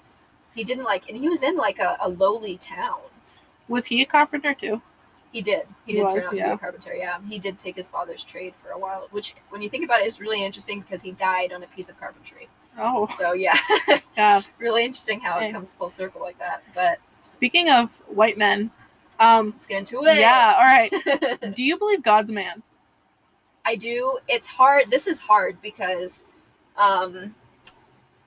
[0.55, 3.01] he didn't like, and he was in like a, a lowly town.
[3.69, 4.81] Was he a carpenter too?
[5.31, 5.67] He did.
[5.85, 6.95] He, He did was, turn out to be a carpenter.
[6.95, 10.01] Yeah, he did take his father's trade for a while, which, when you think about
[10.01, 12.49] it, is really interesting because he died on a piece of carpentry.
[12.77, 13.57] Oh, So yeah,
[14.17, 14.41] yeah.
[14.59, 15.49] really interesting how Okay.
[15.49, 16.63] it comes full circle like that.
[16.75, 18.71] But Speaking of white men,
[19.21, 20.19] um, let's get into it.
[20.19, 20.55] yeah.
[20.59, 20.93] All right.
[21.55, 22.63] Do you believe God's a man?
[23.65, 24.19] I do.
[24.29, 24.91] It's hard.
[24.91, 26.25] This is hard because,
[26.77, 27.35] um,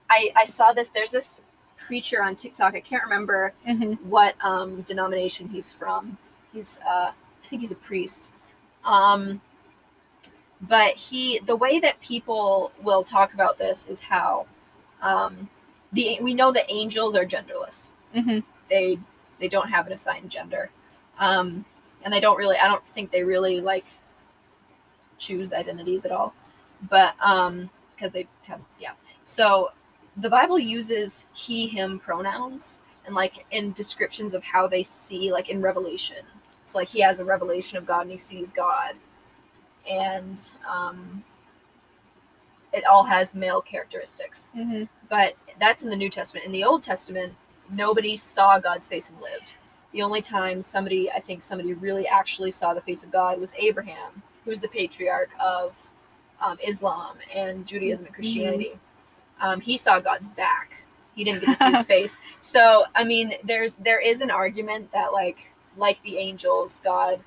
[0.09, 0.89] I I saw this.
[0.89, 1.41] There's this
[1.77, 2.75] preacher on TikTok.
[2.75, 6.17] I can't remember hmm what um, denomination he's from.
[6.53, 8.31] He's uh, I think he's a priest.
[8.85, 9.41] Um,
[10.61, 14.45] but he the way that people will talk about this is how
[15.01, 15.49] um,
[15.91, 17.91] the we know that angels are genderless.
[18.13, 18.39] hmm
[18.69, 18.99] They
[19.39, 20.69] they don't have an assigned gender,
[21.19, 21.65] um,
[22.03, 22.57] and they don't really.
[22.57, 23.85] I don't think they really like
[25.17, 26.33] choose identities at all.
[26.89, 28.93] But um, because they have yeah.
[29.23, 29.71] So
[30.17, 35.49] the Bible uses he him pronouns and like in descriptions of how they see like
[35.49, 36.17] in revelation
[36.63, 38.93] so like he has a revelation of god and he sees god
[39.89, 41.23] and um
[42.73, 44.53] it all has male characteristics.
[44.55, 44.87] Mhm.
[45.09, 46.45] But that's in the New Testament.
[46.45, 47.33] In the Old Testament,
[47.69, 49.57] nobody saw God's face and lived.
[49.91, 53.53] The only time somebody, I think somebody really actually saw the face of God was
[53.55, 55.91] Abraham, who's the patriarch of
[56.41, 58.79] um, Islam and Judaism and Christianity.
[59.41, 60.83] Um, he saw God's back.
[61.13, 62.19] He didn't get to see his face.
[62.39, 67.19] So, I mean, there's there is an argument that like like the angels, God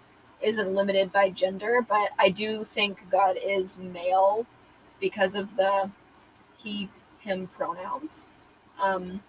[0.45, 4.47] isn't limited by gender, but I do think God is male
[5.01, 5.91] because of the
[6.57, 6.89] he
[7.21, 8.29] him pronouns.
[8.81, 9.23] Um,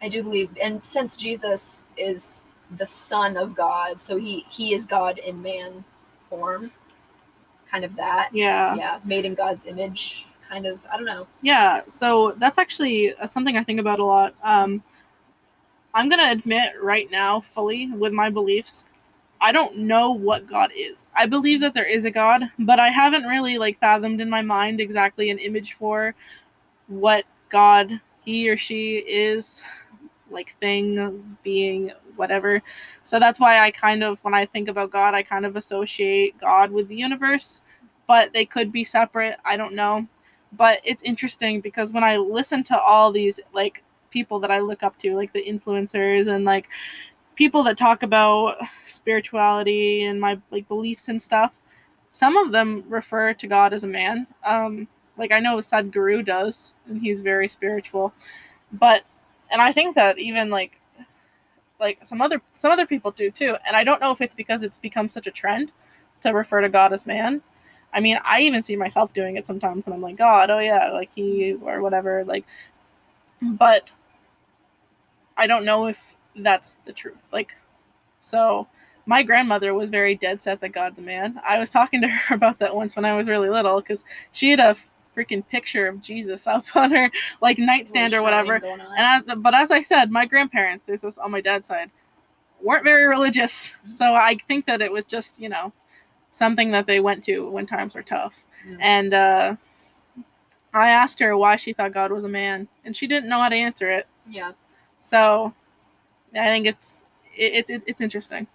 [0.00, 2.42] I do believe, and since Jesus is
[2.76, 5.84] the Son of God, so he he is God in man
[6.28, 6.70] form,
[7.70, 8.30] kind of that.
[8.32, 8.74] Yeah.
[8.74, 10.80] Yeah, made in God's image, kind of.
[10.90, 11.26] I don't know.
[11.42, 14.34] Yeah, so that's actually uh, something I think about a lot.
[14.42, 14.82] Um,
[15.94, 18.84] I'm going to admit right now, fully, with my beliefs,
[19.40, 21.06] I don't know what God is.
[21.14, 24.42] I believe that there is a God, but I haven't really like fathomed in my
[24.42, 26.14] mind exactly an image for
[26.88, 29.62] what God, he or she is,
[30.30, 32.62] like thing, being, whatever.
[33.04, 36.38] So that's why I kind of, when I think about God, I kind of associate
[36.40, 37.60] God with the universe,
[38.06, 39.36] but they could be separate.
[39.44, 40.08] I don't know
[40.52, 44.82] but it's interesting because when I listen to all these like people that I look
[44.82, 46.68] up to, like the influencers and like
[47.38, 51.52] people that talk about spirituality and my like beliefs and stuff,
[52.10, 54.26] some of them refer to God as a man.
[54.44, 58.14] Um, like I know Sadhguru does, and he's very spiritual,
[58.72, 59.04] but
[59.52, 60.80] and I think that even like
[61.80, 64.64] like some other some other people do too, and I don't know if it's because
[64.64, 65.72] it's become such a trend
[66.22, 67.42] to refer to God as man
[67.92, 70.92] I mean, I even see myself doing it sometimes, and I'm like, God, oh yeah,
[70.92, 72.46] like he or whatever, like.
[73.42, 73.92] But
[75.36, 77.24] I don't know if that's the truth.
[77.32, 77.52] Like,
[78.20, 78.68] so
[79.06, 81.40] my grandmother was very dead set that God's a man.
[81.46, 84.50] I was talking to her about that once when I was really little because she
[84.50, 84.76] had a
[85.16, 87.10] freaking picture of Jesus up on her
[87.40, 88.56] like nightstand or whatever.
[88.56, 88.82] And
[89.30, 91.90] I, but as I said, my grandparents, this was on my dad's side,
[92.62, 93.72] weren't very religious.
[93.88, 95.72] So I think that it was just you know
[96.30, 98.44] something that they went to when times were tough.
[98.68, 98.76] Mm.
[98.80, 99.56] And uh,
[100.74, 103.48] I asked her why she thought God was a man, and she didn't know how
[103.48, 104.06] to answer it.
[104.28, 104.52] Yeah.
[105.00, 105.54] So
[106.34, 107.04] I think it's
[107.36, 108.46] it, it, it's interesting.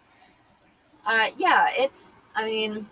[1.06, 2.18] Uh, yeah, it's.
[2.36, 2.88] I mean,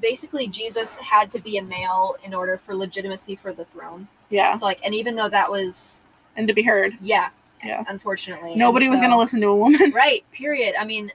[0.00, 4.06] basically, Jesus had to be a male in order for legitimacy for the throne.
[4.30, 6.02] Yeah, So, like, and even though that was,
[6.36, 6.94] and to be heard.
[7.00, 7.28] yeah,
[7.64, 7.84] Yeah.
[7.88, 9.92] unfortunately, Nobody was gonna listen to a woman.
[9.94, 10.24] Right.
[10.32, 10.74] Period.
[10.78, 11.12] I mean,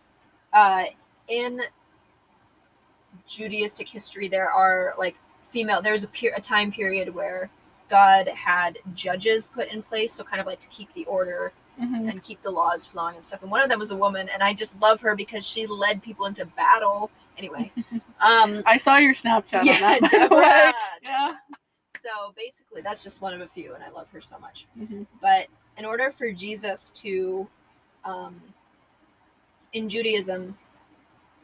[0.53, 0.85] uh,
[1.27, 1.61] in
[3.27, 5.15] Judaistic history, there are like
[5.51, 5.81] female.
[5.81, 7.49] There's a, per- a time period where
[7.89, 12.09] God had judges put in place, so kind of like to keep the order Mhm.
[12.09, 13.41] and keep the laws flowing and stuff.
[13.41, 16.03] And one of them was a woman, and I just love her because she led
[16.03, 17.09] people into battle.
[17.37, 17.71] Anyway,
[18.19, 20.11] um, I saw your Snapchat yeah, on that.
[20.11, 20.73] Deborah.
[21.03, 21.35] Yeah.
[22.01, 24.67] So basically, that's just one of a few, and I love her so much.
[24.77, 25.05] Mhm.
[25.21, 27.47] But in order for Jesus to,
[28.05, 28.41] um,
[29.73, 30.57] in Judaism,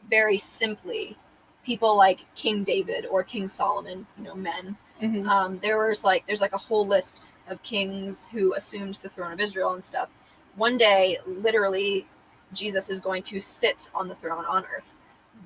[0.08, 1.16] very simply,
[1.64, 5.28] people like King David or King Solomon, you know, men, Mhm.
[5.28, 9.32] um, there was like there's like a whole list of kings who assumed the throne
[9.32, 10.08] of Israel and stuff.
[10.56, 12.06] One day, literally,
[12.52, 14.96] Jesus is going to sit on the throne on earth,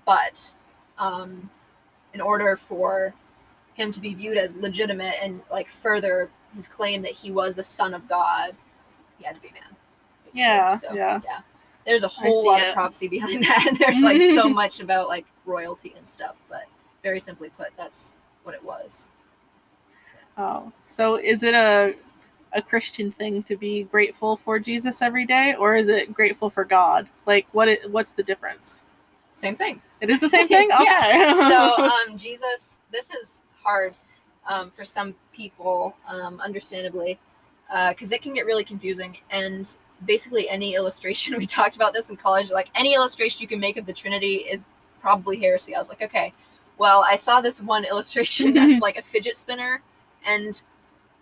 [0.04, 0.54] but
[0.98, 1.50] um,
[2.14, 3.14] in order for
[3.74, 7.62] him to be viewed as legitimate and like further his claim that he was the
[7.62, 8.54] son of God,
[9.18, 9.62] he had to be man.
[10.24, 10.42] basically.
[10.42, 11.20] Yeah, So, yeah.
[11.24, 11.40] yeah.
[11.86, 12.68] There's a whole lot it.
[12.68, 13.66] of prophecy behind that.
[13.68, 16.64] And there's like so much about like royalty and stuff, but
[17.02, 19.12] very simply put, that's what it was.
[20.36, 21.94] Oh, so is it a
[22.52, 26.64] a Christian thing to be grateful for Jesus every day, or is it grateful for
[26.64, 27.08] God?
[27.26, 27.68] Like, what?
[27.68, 28.84] It, what's the difference?
[29.32, 29.80] Same thing.
[30.00, 30.70] It is the same thing.
[30.74, 30.84] Okay.
[30.84, 31.48] Yeah.
[31.48, 33.94] So um, Jesus, this is hard
[34.46, 37.18] um, for some people, um, understandably,
[37.88, 39.18] because it can get really confusing.
[39.30, 39.70] And
[40.06, 43.76] basically, any illustration we talked about this in college, like any illustration you can make
[43.76, 44.66] of the Trinity is
[45.00, 45.74] probably heresy.
[45.74, 46.32] I was like, okay,
[46.78, 49.82] well, I saw this one illustration that's like a fidget spinner,
[50.26, 50.62] and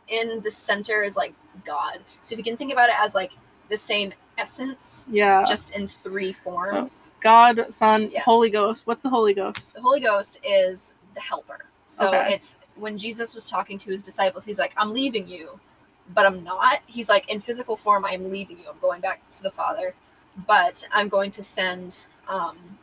[0.09, 1.35] in the center is like
[1.65, 2.01] God.
[2.23, 3.33] So if you can think about it as like
[3.69, 5.45] the same essence, yeah.
[5.47, 7.15] just in three forms.
[7.21, 8.23] God, Son, Yeah.
[8.23, 8.87] Holy Ghost.
[8.87, 9.75] What's the Holy Ghost?
[9.75, 11.65] the Holy Ghost is the helper.
[11.87, 12.35] So Okay.
[12.35, 15.59] it's when Jesus was talking to his disciples, he's like, I'm leaving you,
[16.15, 16.81] but I'm not.
[16.87, 18.65] He's like, in physical form, I'm leaving you.
[18.71, 19.95] I'm going back to the Father,
[20.47, 22.79] but I'm going to send um,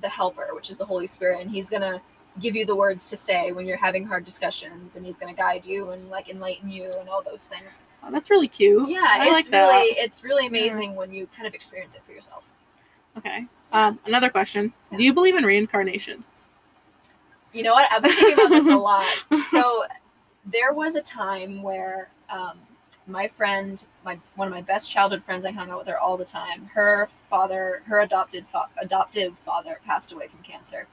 [0.00, 2.00] the helper, which is the Holy Spirit, and he's going to
[2.40, 5.38] give you the words to say when you're having hard discussions, and he's going to
[5.38, 7.86] guide you and like enlighten you and all those things.
[8.02, 8.88] Oh, that's really cute.
[8.88, 9.68] Yeah, I it's like that.
[9.68, 12.44] really, it's really amazing when you kind of experience it for yourself.
[13.18, 13.46] Okay.
[13.72, 14.72] Um, another question.
[14.90, 14.98] Yeah.
[14.98, 16.24] Do you believe in reincarnation?
[17.52, 17.90] You know what?
[17.90, 19.06] I've been thinking about this a lot.
[19.48, 19.84] So
[20.46, 22.58] there was a time where um,
[23.06, 26.16] my friend, my one of my best childhood friends, I hung out with her all
[26.16, 26.66] the time.
[26.66, 30.86] Her father, her adopted fa- adoptive father, passed away from cancer,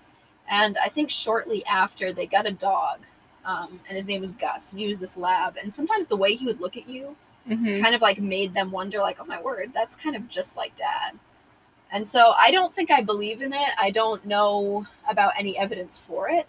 [0.50, 3.00] and I think shortly after they got a dog,
[3.46, 4.72] um, and his name was Gus.
[4.72, 7.16] And he was this lab, and sometimes the way he would look at you
[7.48, 7.82] Mhm.
[7.82, 10.76] kind of like made them wonder, like, oh my word, that's kind of just like
[10.76, 11.18] dad.
[11.92, 13.70] And so I don't think I believe in it.
[13.78, 16.48] I don't know about any evidence for it,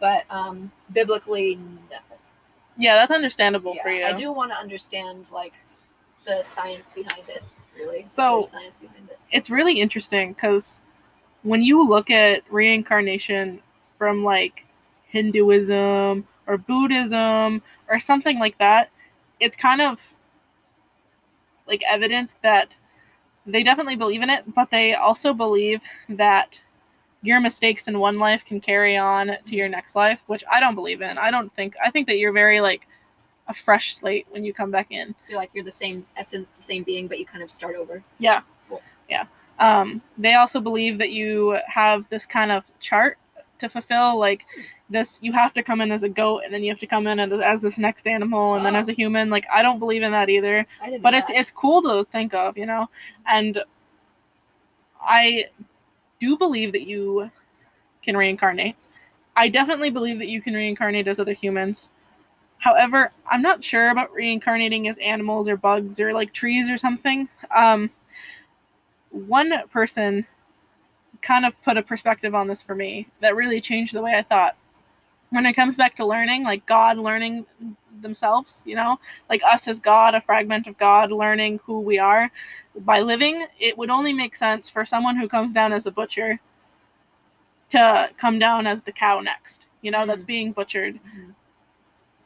[0.00, 1.56] but um, biblically,
[1.90, 1.96] no.
[2.76, 4.00] Yeah, that's understandable for you.
[4.00, 5.54] Yeah, I do want to understand like
[6.26, 7.42] the science behind it.
[7.76, 9.18] Really, So- science behind it.
[9.32, 10.80] it's really interesting because
[11.44, 13.60] when you look at reincarnation
[13.96, 14.66] from like
[15.08, 18.90] Hinduism or Buddhism or something like that,
[19.38, 20.14] it's kind of
[21.68, 22.76] like evident that
[23.46, 26.60] they definitely believe in it, but they also believe that
[27.22, 30.74] your mistakes in one life can carry on to your next life, which I don't
[30.74, 31.16] believe in.
[31.18, 32.86] I don't think I think that you're very like
[33.48, 35.14] a fresh slate when you come back in.
[35.18, 38.02] So like you're the same essence, the same being, but you kind of start over.
[38.18, 38.40] Yeah.
[38.68, 38.82] Cool.
[39.08, 39.26] Yeah.
[39.58, 43.18] Um, they also believe that you have this kind of chart
[43.58, 44.18] to fulfill.
[44.18, 44.44] Like
[44.90, 47.06] this, you have to come in as a goat, and then you have to come
[47.06, 48.80] in as, as this next animal, and then Oh.
[48.80, 49.30] as a human.
[49.30, 50.66] Like I don't believe in that either.
[51.00, 51.36] But know it's that.
[51.36, 52.88] it's cool to think of, you know.
[53.26, 53.62] And
[55.00, 55.46] I
[56.20, 57.30] do believe that you
[58.02, 58.76] can reincarnate.
[59.36, 61.90] I definitely believe that you can reincarnate as other humans.
[62.58, 67.28] However, I'm not sure about reincarnating as animals or bugs or like trees or something.
[67.54, 67.90] Um,
[69.14, 70.26] one person
[71.22, 74.22] kind of put a perspective on this for me that really changed the way I
[74.22, 74.56] thought.
[75.30, 77.46] When it comes back to learning, like God learning
[78.00, 78.98] themselves, you know,
[79.30, 82.30] like us as God, a fragment of God learning who we are
[82.80, 86.40] by living, it would only make sense for someone who comes down as a butcher
[87.70, 90.26] to come down as the cow next, you know, that's Mm.
[90.26, 91.34] being butchered Mhm.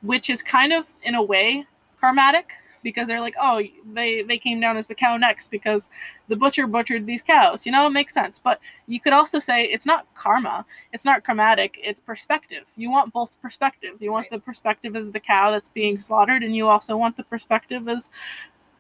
[0.02, 1.66] which is kind of in a way
[2.00, 3.62] karmatic because they're like oh
[3.94, 5.88] they they came down as the cow next because
[6.28, 8.38] the butcher butchered these cows you know it makes sense.
[8.38, 12.64] But you could also say it's not karma it's not karmatic it's perspective.
[12.76, 14.02] You want both perspectives.
[14.02, 14.30] You want Right.
[14.32, 18.10] the perspective as the cow that's being slaughtered and you also want the perspective as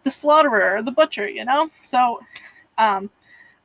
[0.04, 1.70] the slaughterer or the butcher you know?
[1.82, 2.20] So
[2.78, 3.10] um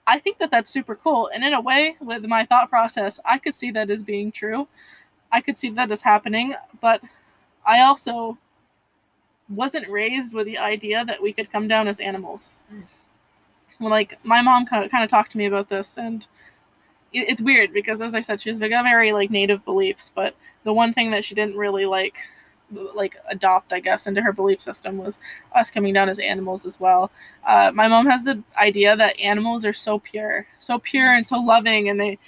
[0.07, 1.29] i think that that's super cool.
[1.33, 4.67] And in a way with my thought process i could see that as being true.
[5.31, 7.01] I could see that as happening but
[7.65, 8.37] I also
[9.49, 12.59] wasn't raised with the idea that we could come down as animals.
[12.73, 12.83] Mm.
[13.79, 16.25] Like my mom kind of, talked to me about this, and
[17.11, 20.11] it, it's weird because, as I said, she's got very like native beliefs.
[20.13, 22.17] But the one thing that she didn't really like,
[22.71, 25.19] like adopt, I guess, into her belief system was
[25.53, 27.11] us coming down as animals as well.
[27.45, 31.39] Uh, my mom has the idea that animals are so pure, so pure and so
[31.39, 32.19] loving, and they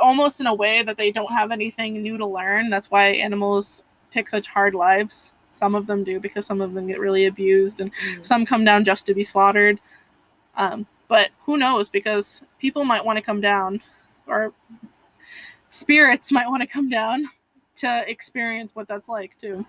[0.00, 2.70] almost in a way that they don't have anything new to learn.
[2.70, 5.32] That's why animals pick such hard lives.
[5.50, 8.24] Some of them do because some of them get really abused, and Mm.
[8.24, 9.80] some come down just to be slaughtered.
[10.56, 11.88] Um, but who knows?
[11.88, 13.82] Because people might want to come down,
[14.26, 14.52] or
[15.70, 17.28] spirits might want to come down
[17.76, 19.64] to experience what that's like too.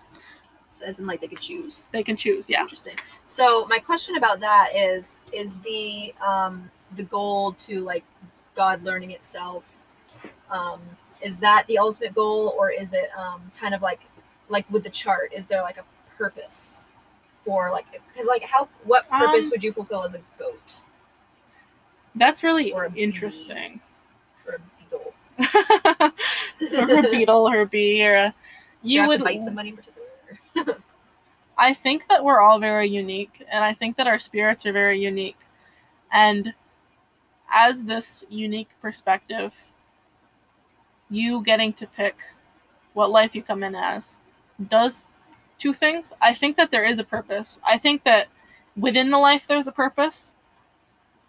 [0.68, 1.88] So as in like they could choose.
[1.92, 2.48] They can choose.
[2.48, 2.62] Yeah.
[2.62, 2.96] Interesting.
[3.24, 8.04] So my question about that is is the um the goal to like
[8.54, 9.80] God learning itself
[10.50, 10.80] um
[11.20, 14.00] is that the ultimate goal or is it um kind of like
[14.52, 15.84] like with the chart is there like a
[16.16, 16.88] purpose
[17.44, 20.82] for like cuz like how what purpose Um, would you fulfill as a goat
[22.14, 23.02] That's really Or a bee.
[23.02, 23.80] interesting.
[24.46, 25.14] or a beetle?
[26.92, 28.34] or a beetle or a bee or a
[28.82, 30.08] you you would bite somebody in particular?
[31.58, 34.98] I think that we're all very unique, and I think that our spirits are very
[35.00, 35.36] unique.
[36.10, 36.54] And
[37.50, 39.52] as this unique perspective,
[41.10, 42.16] you getting to pick
[42.94, 44.22] what life you come in as
[44.68, 45.04] does
[45.58, 46.12] two things.
[46.20, 47.60] I think that there is a purpose.
[47.64, 48.28] I think that
[48.76, 50.36] within the life there's a purpose,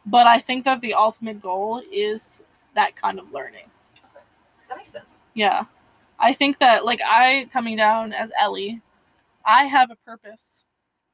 [0.06, 2.44] but I think that the ultimate goal is
[2.76, 3.70] that kind of learning.
[3.98, 4.24] Okay.
[4.70, 5.20] That makes sense.
[5.34, 5.66] Yeah.
[6.20, 8.82] I think that like I coming down as Ellie,
[9.46, 10.66] I have a purpose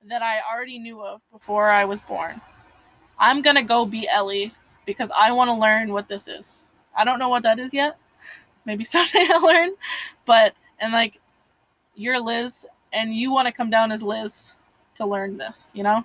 [0.08, 2.40] that I already knew of before I was born.
[3.18, 4.54] I'm going to go be Ellie
[4.86, 6.62] because I want to learn what this is.
[6.96, 7.98] I don't know what that is yet.
[8.66, 9.72] Maybe someday I'll learn,
[10.26, 11.19] but and like
[12.00, 14.56] you're Liz and you want to come down as Liz
[14.96, 16.04] to learn this, you know?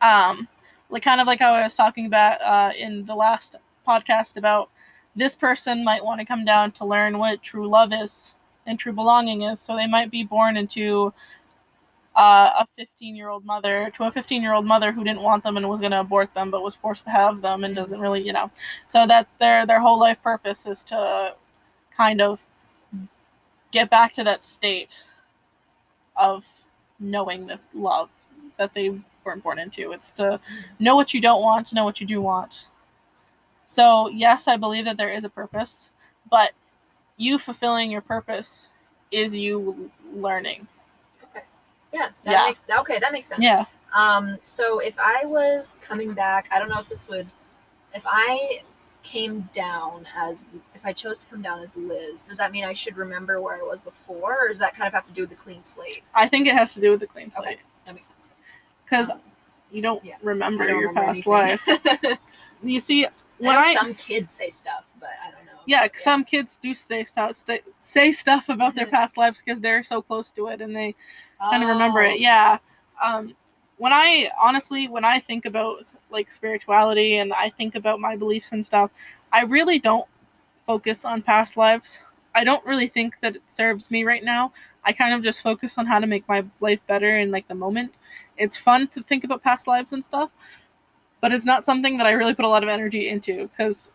[0.00, 0.48] Um
[0.90, 3.56] like kind of like how I was talking about uh in the last
[3.86, 4.70] podcast about
[5.14, 8.34] this person might want to come down to learn what true love is
[8.66, 9.60] and true belonging is.
[9.60, 11.12] So they might be born into
[12.14, 15.42] uh, a 15 year old mother to a 15 year old mother who didn't want
[15.44, 18.00] them and was going to abort them, but was forced to have them and doesn't
[18.00, 18.50] really, you know.
[18.86, 21.34] So that's their their whole life purpose is to
[21.96, 22.44] kind of
[23.72, 25.02] get back to that state
[26.16, 26.46] of
[27.00, 28.08] knowing this love
[28.58, 29.92] that they weren't born into.
[29.92, 30.38] It's to
[30.78, 32.68] know what you don't want, to know what you do want.
[33.66, 35.90] So, yes, I believe that there is a purpose,
[36.30, 36.52] but
[37.16, 38.70] you fulfilling your purpose
[39.10, 40.66] is you learning.
[41.24, 41.44] Okay.
[41.92, 42.08] Yeah.
[42.24, 42.44] That Yeah.
[42.44, 42.98] makes okay.
[42.98, 43.42] That makes sense.
[43.42, 43.64] Yeah.
[43.94, 44.38] Um.
[44.42, 47.28] So if I was coming back, I don't know if this would,
[47.94, 48.60] if I
[49.02, 52.72] came down as if I chose to come down as Liz, does that mean I
[52.72, 55.30] should remember where I was before, or does that kind of have to do with
[55.30, 56.02] the clean slate?
[56.14, 57.60] I think it has to do with the clean slate Okay.
[57.86, 58.30] That makes sense.
[58.84, 59.20] because Um,
[59.70, 60.16] you don't yeah.
[60.22, 61.78] remember don't your remember past anything.
[62.02, 62.18] life.
[62.62, 63.06] You see,
[63.38, 65.60] when know I, some kids say stuff, but I don't know.
[65.66, 67.42] yeah, some kids do say stuff,
[67.80, 70.94] say stuff about their past lives because they're so close to it and they
[71.40, 72.20] kind of remember Oh, it.
[72.20, 72.58] Yeah.
[73.02, 73.34] Um,
[73.82, 78.52] when I honestly, when I think about like spirituality and I think about my beliefs
[78.52, 78.92] and stuff,
[79.32, 80.06] I really don't
[80.64, 81.98] focus on past lives.
[82.32, 84.52] I don't really think that it serves me right now.
[84.84, 87.56] I kind of just focus on how to make my life better in like the
[87.56, 87.92] moment.
[88.36, 90.30] It's fun to think about past lives and stuff,
[91.20, 93.90] but it's not something that I really put a lot of energy into because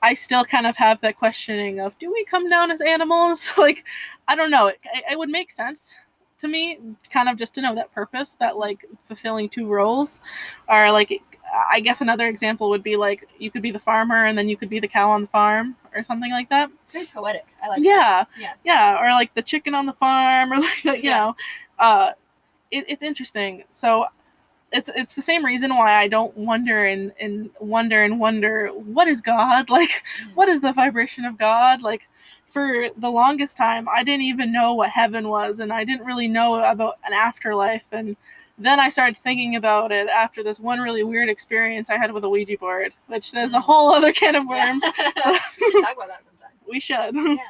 [0.00, 3.50] I still kind of have that questioning of do we come down as animals?
[3.58, 3.84] like,
[4.28, 4.68] I don't know.
[4.68, 4.78] It,
[5.10, 5.96] it would make sense
[6.44, 6.78] to me,
[7.10, 10.20] kind of just to know that purpose, that like fulfilling two roles,
[10.68, 11.22] or like
[11.70, 14.56] I guess another example would be like you could be the farmer and then you
[14.56, 16.70] could be the cow on the farm or something like that.
[16.84, 17.46] It's very poetic.
[17.62, 17.82] I like.
[17.82, 17.88] that.
[17.88, 18.52] yeah, Yeah.
[18.64, 21.02] yeah, or like the chicken on the farm or like that.
[21.02, 21.18] You Yeah.
[21.18, 21.36] know,
[21.78, 22.10] uh,
[22.70, 23.64] it, it's interesting.
[23.70, 24.06] So.
[24.76, 29.06] It's, it's the same reason why I don't wonder and, and wonder and wonder what
[29.06, 30.34] is God like Mhm.
[30.34, 31.80] what is the vibration of God?
[31.80, 32.08] Like,
[32.54, 36.28] for the longest time, I didn't even know what heaven was, and I didn't really
[36.28, 37.82] know about an afterlife.
[37.92, 38.16] And
[38.56, 42.22] then I started thinking about it after this one really weird experience I had with
[42.22, 44.70] a Ouija board, which there's a whole other can of Yeah.
[44.70, 44.84] worms.
[44.96, 45.14] we should
[45.82, 46.52] talk about that sometime.
[46.68, 47.14] We should.
[47.14, 47.36] yeah.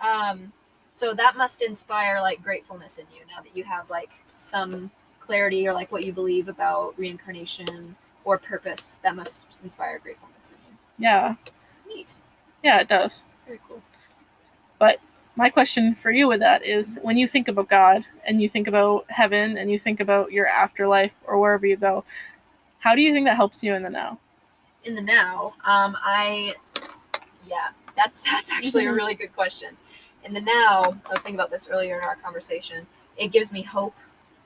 [0.00, 0.52] Um,
[0.92, 4.90] so that must inspire like gratefulness in you now that you have like some
[5.20, 9.00] clarity or like what you believe about reincarnation or purpose.
[9.02, 10.76] That must inspire gratefulness in you.
[11.04, 11.34] yeah,
[11.88, 12.14] Neat.
[12.62, 13.24] yeah, it does.
[13.46, 13.82] Very cool.
[14.78, 15.00] But
[15.36, 18.66] my question for you with that is when you think about God and you think
[18.68, 22.04] about heaven and you think about your afterlife or wherever you go,
[22.80, 24.18] how do you think that helps you in the now?
[24.84, 26.54] In the now, um, I
[27.46, 28.96] yeah, that's that's actually a Mhm.
[28.96, 29.76] really good question.
[30.24, 32.86] In the now, I was thinking about this earlier in our conversation.
[33.16, 33.94] It gives me hope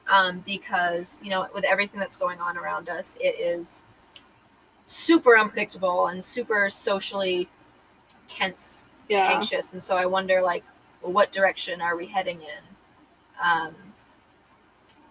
[0.08, 3.84] um, because you know with everything that's going on around us, it is
[4.84, 7.48] super unpredictable and super socially
[8.28, 9.28] tense Yeah.
[9.32, 10.64] anxious and so i wonder like
[11.02, 12.64] well, what direction are we heading in
[13.42, 13.74] um,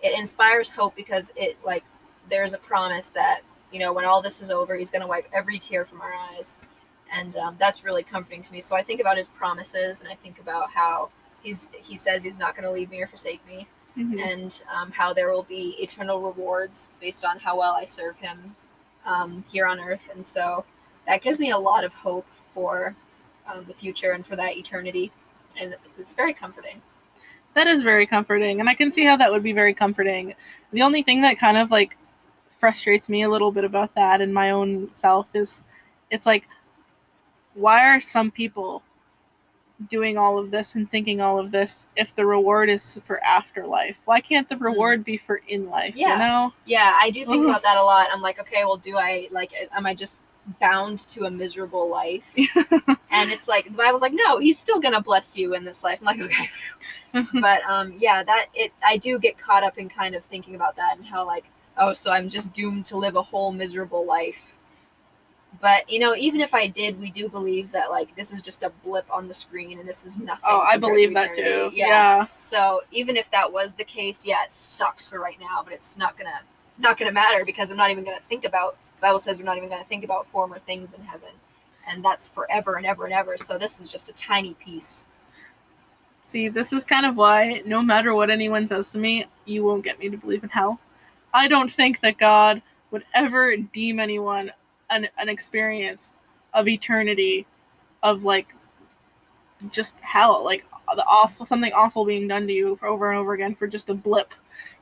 [0.01, 1.83] it inspires hope because it like
[2.29, 5.27] there's a promise that you know when all this is over he's going to wipe
[5.33, 6.61] every tear from our eyes
[7.13, 10.15] and um, that's really comforting to me so i think about his promises and i
[10.15, 11.09] think about how
[11.43, 13.67] he's he says he's not going to leave me or forsake me
[13.97, 14.25] Mhm.
[14.25, 18.55] and um, how there will be eternal rewards based on how well I serve Him
[19.05, 20.09] um, here on earth.
[20.15, 20.63] And so
[21.07, 22.95] that gives me a lot of hope for
[23.47, 25.11] um, the future and for that eternity.
[25.59, 26.81] And it's very comforting.
[27.53, 30.33] That is very comforting, and I can see how that would be very comforting.
[30.71, 31.97] The only thing that kind of like
[32.59, 35.61] frustrates me a little bit about that in my own self is
[36.09, 36.47] it's like,
[37.53, 38.83] why are some people
[39.89, 43.97] doing all of this and thinking all of this if the reward is for afterlife?
[44.05, 45.95] Why can't the reward be for in life?
[45.95, 46.13] Yeah.
[46.13, 46.53] You know?
[46.65, 48.07] Yeah, I do think about that a lot.
[48.13, 50.21] I'm like, okay, well, do I like, am I just
[50.59, 52.31] bound to a miserable life?
[53.11, 55.99] and it's like, the Bible's like, no, He's still to bless you in this life.
[56.01, 56.49] I'm like, okay.
[57.41, 60.75] but um, yeah, that it, I do get caught up in kind of thinking about
[60.77, 61.45] that and how like,
[61.77, 64.55] oh, so I'm just doomed to live a whole miserable life.
[65.59, 68.63] But you know, even if I did, we do believe that like this is just
[68.63, 70.45] a blip on the screen and this is nothing.
[70.47, 71.71] oh, I believe that too.
[71.73, 72.27] Yeah.
[72.37, 75.97] So even if that was the case, yeah, it sucks for right now, but it's
[75.97, 76.41] not gonna
[76.82, 78.77] not gonna matter because I'm not even gonna think about.
[78.95, 81.29] The Bible says we're not even gonna think about former things in heaven,
[81.88, 83.38] and that's forever and ever and ever.
[83.38, 85.05] So this is just a tiny piece.
[86.21, 89.84] See, this is kind of why no matter what anyone says to me, you won't
[89.84, 90.79] get me to believe in hell.
[91.34, 92.61] I don't think that God
[92.91, 94.51] would ever deem anyone
[94.89, 96.17] an, an experience
[96.53, 97.47] of eternity
[98.03, 98.53] of like
[99.71, 100.65] just hell, like
[100.95, 103.93] the awful something awful being done to you over and over again for just a
[103.93, 104.34] blip,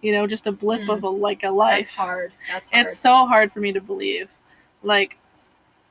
[0.01, 0.93] you know, just a blip Mm.
[0.97, 1.85] of a like a life.
[1.85, 2.31] That's hard.
[2.51, 2.85] That's hard.
[2.85, 4.31] It's so hard for me to believe.
[4.83, 5.17] Like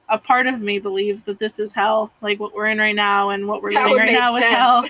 [0.08, 3.28] a part of me believes that this is hell, like what we're in right now
[3.30, 4.82] and what we're That living right now is hell.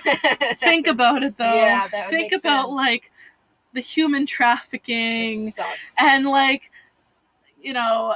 [0.59, 1.53] Think about it though.
[1.55, 2.75] Yeah, that would Think about sense.
[2.75, 3.11] like
[3.73, 5.95] the human trafficking sucks.
[5.99, 6.71] and like
[7.61, 8.15] you know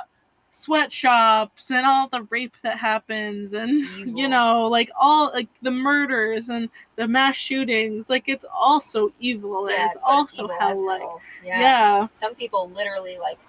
[0.55, 3.81] sweatshops and all the rape that happens and
[4.17, 9.65] you know like all like the murders and the mass shootings like it's also evil
[9.65, 11.01] and Yeah, it's also evil hell like
[11.43, 11.59] yeah.
[11.59, 12.07] Yeah.
[12.11, 13.39] Some people literally like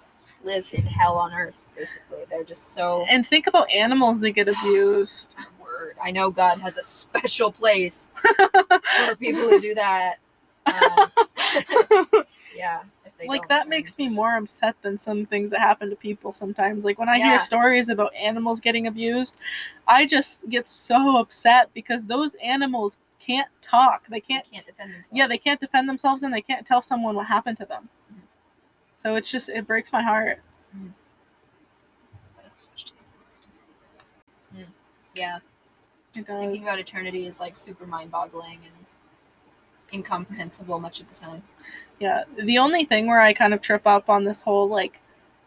[0.43, 1.67] live in hell on earth.
[1.75, 3.05] Basically, they're just so.
[3.09, 5.95] and think about animals that get abused Word.
[6.03, 8.11] I know God has a special place
[9.07, 10.15] for people who do that.
[10.67, 12.23] Um,
[12.55, 12.81] yeah.
[13.17, 16.33] They like that turn- makes me more upset than some things that happen to people
[16.33, 17.29] sometimes like when i Yeah.
[17.31, 19.35] hear stories about animals getting abused
[19.87, 24.93] i just get so upset because those animals can't talk they They can't, can't defend
[24.93, 25.17] themselves.
[25.17, 28.21] yeah they can't defend themselves and they can't tell someone what happened to them Mhm.
[28.95, 30.41] so it's just it breaks my heart
[32.35, 33.47] What else was to the list?
[34.55, 34.67] Mm.
[35.15, 35.39] Yeah.
[36.13, 38.84] Thinking about eternity is like super mind-boggling and
[39.93, 41.43] incomprehensible much of the time.
[41.99, 44.99] Yeah, the only thing where I kind of trip up on this whole like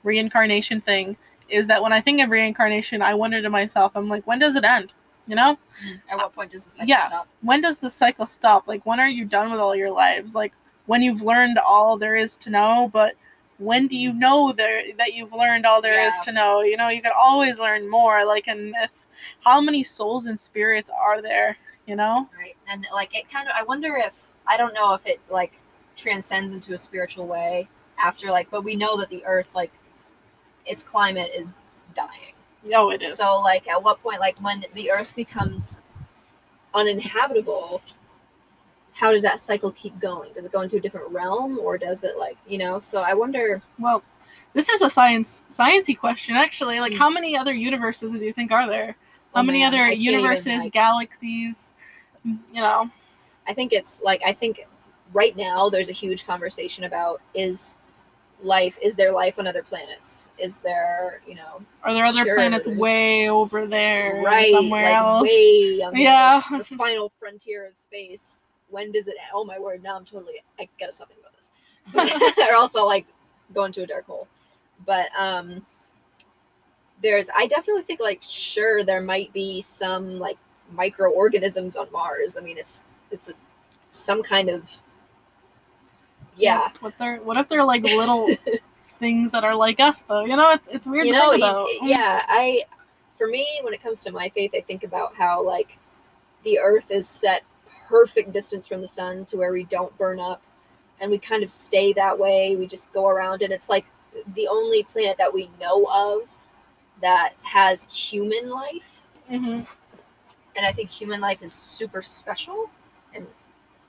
[0.02, 1.16] reincarnation thing
[1.48, 4.54] is that when I think of reincarnation, I wonder to myself, I'm like, when does
[4.54, 4.92] it end?
[5.26, 6.10] You know, mm-hmm.
[6.10, 7.06] At what point does the cycle Yeah.
[7.06, 7.28] stop?
[7.42, 8.66] when does the cycle stop?
[8.66, 10.34] Like, when are you done with all your lives?
[10.34, 10.52] Like,
[10.86, 13.14] when you've learned all there is to know, but
[13.58, 14.20] when do you mm-hmm.
[14.20, 16.24] know there that you've learned all there is Yeah.
[16.24, 16.60] to know?
[16.62, 18.24] You know, you can always learn more.
[18.24, 19.06] Like, and if
[19.44, 21.58] how many souls and spirits are there?
[21.88, 25.00] You know, right and like it kind of i wonder if i don't know if
[25.06, 25.58] it like
[25.96, 27.66] transcends into a spiritual way
[27.98, 29.72] after like but we know that the earth like
[30.66, 31.54] its climate is
[31.94, 32.34] dying
[32.74, 33.14] oh, it is.
[33.16, 35.80] so like at what point like when the earth becomes
[36.74, 37.80] uninhabitable
[38.92, 42.04] how does that cycle keep going does it go into a different realm or does
[42.04, 44.02] it like you know so i wonder Well,
[44.52, 46.80] this is a science sciencey question actually.
[46.80, 46.98] Like Mm.
[46.98, 48.96] how many other universes do you think are there?
[49.34, 51.74] How Oh, many man, other can't even, universes, like- galaxies,
[52.24, 52.90] you know?
[53.46, 54.66] I think it's like I think
[55.12, 57.78] right now there's a huge conversation about is
[58.42, 60.30] life is there life on other planets?
[60.38, 65.28] Is there, you know, Are there other planets way over there right somewhere like else?
[65.30, 66.42] the, Yeah.
[66.56, 68.38] the final frontier of space?
[68.68, 71.50] When does it oh my word, now I'm totally I gotta stop thinking about this.
[71.92, 73.06] But they're also like
[73.54, 74.28] going to a dark hole.
[74.84, 75.64] But um
[77.02, 80.36] there's I definitely think like sure there might be some like
[80.72, 82.36] microorganisms on Mars.
[82.36, 83.32] I mean it's it's a,
[83.90, 84.76] some kind of
[86.36, 86.70] yeah.
[86.80, 88.28] What they're what if they're like little
[88.98, 90.24] things that are like us though?
[90.24, 92.62] You know, it's it's weird you to know yeah i
[93.16, 95.76] for me when it comes to my faith i think about how like
[96.44, 97.42] the earth is set
[97.88, 100.42] perfect distance from the sun to where we don't burn up
[101.00, 103.86] and we kind of stay that way we just go around and it's like
[104.34, 106.28] the only planet that we know of
[107.00, 109.60] that has human life hmm
[110.58, 112.70] and i think human life is super special
[113.14, 113.26] and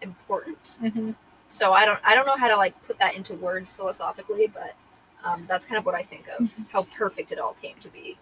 [0.01, 1.11] important hmm
[1.47, 4.75] so i don't i don't know how to like put that into words philosophically but
[5.25, 8.17] um, that's kind of what i think of how perfect it all came to be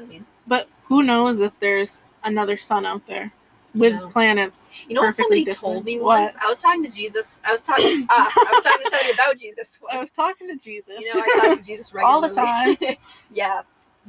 [0.00, 3.32] i mean But who knows if there's another sun out there
[3.74, 4.72] with planets?
[4.88, 5.74] You know what somebody distant?
[5.74, 6.20] told me What?
[6.20, 6.36] once?
[6.42, 7.42] I was talking to Jesus.
[7.46, 8.06] I was talking.
[8.10, 9.78] Uh, I was talking to somebody about Jesus.
[9.92, 10.96] I was talking to Jesus.
[11.00, 12.76] You know, I talk to Jesus All the time.
[13.32, 13.62] yeah,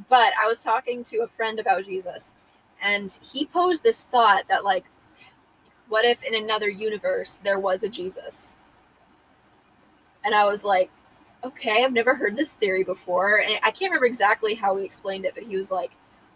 [0.09, 2.35] but I was talking to a friend about Jesus,
[2.81, 4.85] and he posed this thought that like,
[5.89, 8.57] what if in another universe there was a Jesus?
[10.23, 10.89] And I was like,
[11.43, 15.25] okay, I've never heard this theory before, and I can't remember exactly how he explained
[15.25, 15.91] it, but he was like,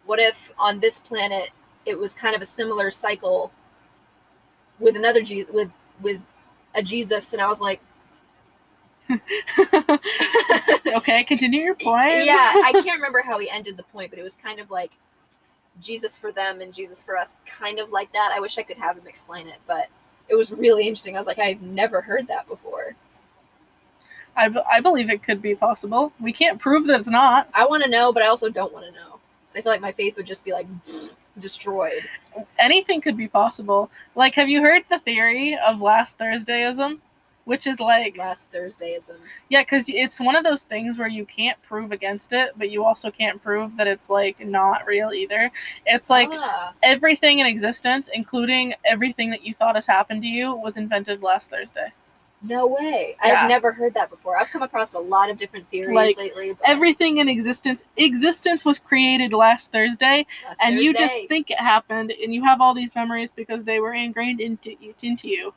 [0.06, 1.50] what if on this planet
[1.86, 3.52] it was kind of a similar cycle
[4.80, 5.70] with another Jesus with
[6.02, 6.22] with
[6.76, 7.82] a Jesus, and I was like,
[10.96, 12.26] okay, continue your point.
[12.26, 14.92] yeah, I can't remember how he ended the point, but it was kind of like
[15.80, 18.32] Jesus for them and Jesus for us, kind of like that.
[18.36, 19.88] I wish I could have him explain it, but
[20.30, 21.16] it was really interesting.
[21.16, 22.96] I was like, I've never heard that before.
[24.36, 26.14] I, I believe it could be possible.
[26.20, 27.50] We can't prove that it's not.
[27.54, 29.20] I want to know, but I also don't want to know.
[29.48, 30.68] So I feel like my faith would just be like
[31.40, 32.08] destroyed.
[32.58, 33.92] Anything could be possible.
[34.16, 37.00] Like, have you heard the theory of last Thursdayism?
[37.46, 39.18] Which is like, Last Thursdayism.
[39.50, 42.86] yeah, because it's one of those things where you can't prove against it, but you
[42.86, 45.52] also can't prove that it's like not real either.
[45.86, 50.54] It's like ah, everything in existence, including everything that you thought has happened to you,
[50.54, 51.92] was invented last Thursday.
[52.44, 53.16] no way.
[53.24, 53.44] Yeah.
[53.44, 54.38] I've never heard that before.
[54.38, 56.54] I've come across a lot of different theories Like, lately.
[56.54, 61.60] But Everything in existence, existence was created last Thursday, last and you just think it
[61.60, 65.54] happened, and you have all these memories because they were ingrained into into you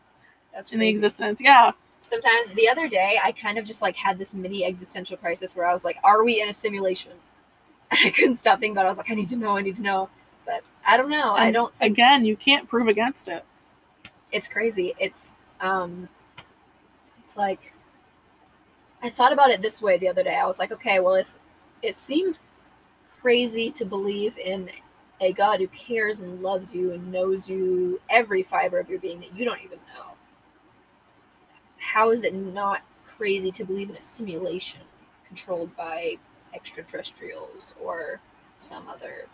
[0.54, 1.40] that's in the existence.
[1.42, 5.56] Yeah, sometimes the other day i kind of just like had this mini existential crisis
[5.56, 7.12] where i was like are we in a simulation?
[7.90, 8.86] I couldn't stop thinking about it.
[8.86, 10.08] I was like i need to know i need to know.
[10.46, 11.32] But i don't know.
[11.32, 13.44] I don't think again, you can't prove against it.
[14.32, 14.94] it's crazy.
[14.98, 16.08] It's um
[17.20, 17.72] it's like
[19.02, 20.36] i thought about it this way the other day.
[20.36, 21.34] I was like okay well if
[21.82, 22.40] it seems
[23.20, 24.68] crazy to believe in
[25.20, 29.20] a God who cares and loves you and knows you every fiber of your being
[29.20, 30.13] that you don't even know.
[31.84, 34.80] How is it not crazy to believe in a simulation
[35.26, 36.16] controlled by
[36.54, 38.20] extraterrestrials or
[38.56, 39.26] some other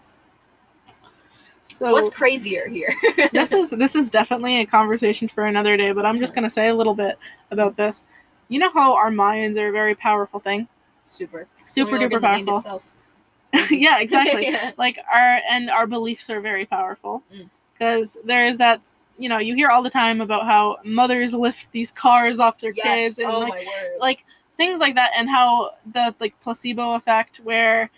[1.72, 2.94] So What's crazier here?
[3.32, 6.68] this is this is definitely a conversation for another day, but I'm just gonna say
[6.68, 7.18] a little bit
[7.50, 8.06] about this.
[8.48, 10.66] You know how our minds are a very powerful thing,
[11.04, 12.82] super super duper organ that named powerful.
[13.70, 14.46] yeah, exactly.
[14.50, 14.72] Yeah.
[14.76, 17.48] Like our and our beliefs are very powerful Mm.
[17.72, 18.90] because there's that.
[19.20, 22.72] You know, you hear all the time about how mothers lift these cars off their
[22.72, 23.16] Yes.
[23.16, 23.66] kids and oh like
[24.00, 24.24] like
[24.56, 27.90] things like that and how the like placebo effect where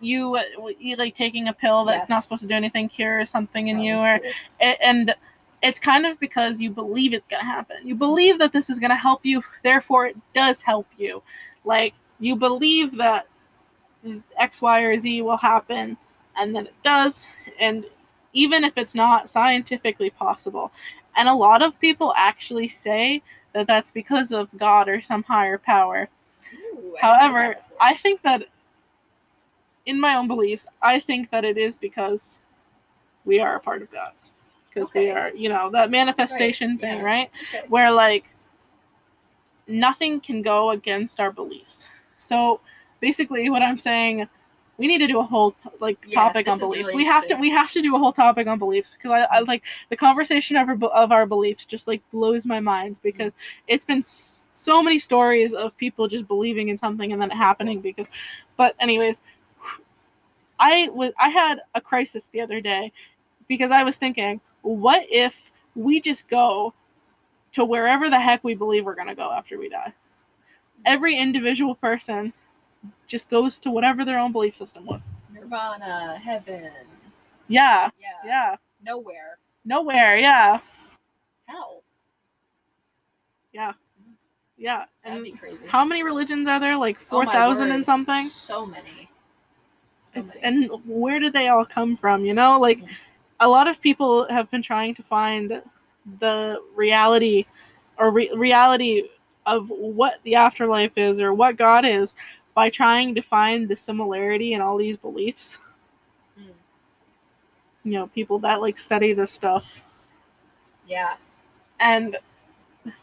[0.00, 0.38] you,
[0.78, 3.82] you like taking a pill that's not supposed to do anything cures something in That
[3.84, 4.20] you or
[4.60, 5.14] a- and
[5.62, 7.78] it's kind of because you believe it's going to happen.
[7.82, 11.22] You believe that this is going to help you therefore it does help you.
[11.64, 13.26] Like you believe that
[14.38, 15.96] x y or z will happen
[16.38, 17.26] and then it does
[17.58, 17.86] and
[18.36, 20.70] even if it's not scientifically possible
[21.16, 23.22] and a lot of people actually say
[23.52, 26.08] that that's because of god or some higher power
[26.54, 28.44] Ooh, I however i think that
[29.86, 32.44] in my own beliefs i think that it is because
[33.24, 34.12] we are a part of god
[34.68, 37.02] because we are you know that manifestation thing yeah.
[37.02, 37.64] right Okay.
[37.68, 38.34] where like
[39.66, 41.88] nothing can go against our beliefs.
[42.18, 42.60] So
[43.00, 44.28] basically what I'm saying
[44.78, 46.88] we need to do a whole like Yeah, topic on beliefs.
[46.92, 49.36] really we have to we have to do a whole topic on beliefs because I,
[49.36, 53.32] I like the conversation of our, of our beliefs just like blows my mind because
[53.68, 57.34] it's been s- so many stories of people just believing in something and then it
[57.34, 58.06] So happening because
[58.56, 59.20] but anyways
[60.58, 62.92] I was I had a crisis the other day
[63.48, 66.74] because I was thinking what if we just go
[67.52, 69.92] to wherever the heck we believe we're going to go after we die.
[70.84, 72.32] Every individual person
[73.06, 75.10] just goes to whatever their own belief system was.
[75.32, 76.70] Nirvana, heaven.
[77.48, 78.08] Yeah, Yeah.
[78.24, 78.56] yeah.
[78.82, 79.38] Nowhere.
[79.64, 80.60] Nowhere, yeah.
[81.46, 81.82] Hell.
[83.52, 83.72] Yeah.
[84.58, 84.84] Yeah.
[85.04, 85.66] That'd be crazy.
[85.66, 86.76] how many religions are there?
[86.76, 88.26] Like Oh my 4,000 and something?
[88.28, 89.10] So many.
[90.00, 90.46] So It's, many.
[90.70, 92.24] and where did they all come from?
[92.24, 92.88] You know, like Mhm.
[93.40, 95.62] a lot of people have been trying to find
[96.18, 97.44] the reality
[97.98, 99.08] or re- reality
[99.46, 102.14] of what the afterlife is or what God is
[102.56, 105.60] by trying to find the similarity in all these beliefs.
[106.40, 106.54] Mm.
[107.84, 109.82] You know, people that like study this stuff.
[110.88, 111.16] Yeah.
[111.78, 112.16] And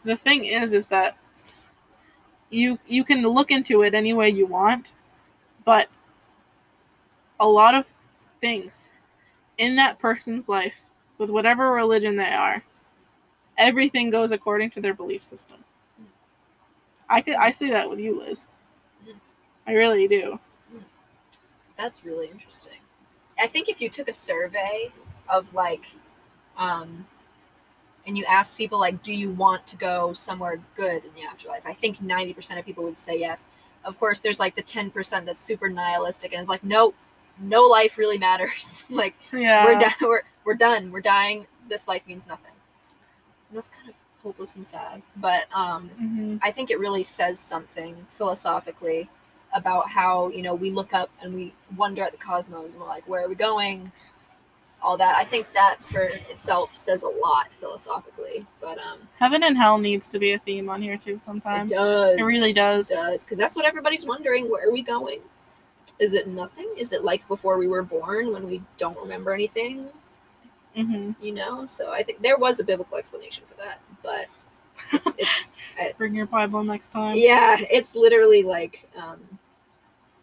[0.04, 1.16] the thing is is that
[2.50, 4.90] you you can look into it any way you want,
[5.64, 5.88] but
[7.38, 7.92] a lot of
[8.40, 8.88] things
[9.58, 10.80] in that person's life
[11.18, 12.64] with whatever religion they are,
[13.56, 15.58] everything goes according to their belief system.
[17.08, 18.48] I could I see that with you, Liz.
[19.66, 20.38] I really do.
[21.76, 22.78] That's really interesting.
[23.38, 24.92] I think if you took a survey
[25.28, 25.86] of like,
[26.56, 27.06] um,
[28.06, 31.66] and you asked people like, do you want to go somewhere good in the afterlife?
[31.66, 33.48] I think ninety percent of people would say yes.
[33.84, 36.94] Of course, there's like the ten percent that's super nihilistic and is like, nope,
[37.40, 38.84] no life really matters.
[38.90, 39.64] like Yeah.
[39.64, 39.94] we're done.
[40.02, 40.92] We're we're done.
[40.92, 41.46] We're dying.
[41.68, 42.52] This life means nothing.
[43.48, 45.02] And that's kind of hopeless and sad.
[45.16, 46.38] But um, Mhm.
[46.42, 49.08] I think it really says something philosophically
[49.54, 52.88] about how you know we look up and we wonder at the cosmos and we're
[52.88, 53.90] like, where are we going?
[54.82, 55.16] All that.
[55.16, 58.44] I think that for itself says a lot philosophically.
[58.60, 61.76] But um, Heaven and hell needs to be a theme on here too sometimes it
[61.76, 62.18] does.
[62.18, 62.90] It really does.
[62.90, 64.50] It does because that's what everybody's wondering.
[64.50, 65.20] Where are we going?
[66.00, 66.68] Is it nothing?
[66.76, 69.86] Is it like before we were born when we don't remember anything?
[70.74, 71.64] hmm You know.
[71.66, 74.26] So I think there was a biblical explanation for that, but
[74.92, 75.54] it's it's
[75.98, 77.16] Bring your Bible next time.
[77.16, 79.20] yeah it's literally like um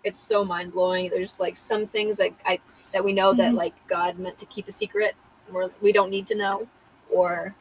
[0.04, 1.10] it's so mind-blowing.
[1.10, 2.60] There's like some things like i
[2.93, 3.58] that we know that Mhm.
[3.58, 5.16] like god meant to keep a secret
[5.54, 6.68] or we don't need to know
[7.10, 7.56] or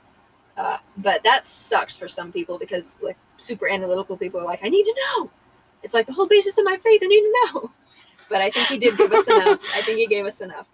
[0.57, 4.69] uh but that sucks for some people because like super analytical people are like i
[4.69, 5.31] need to know.
[5.83, 7.71] It's like the whole basis of my faith i need to know.
[8.29, 9.61] But i think he did give us enough.
[9.75, 10.67] I think he gave us enough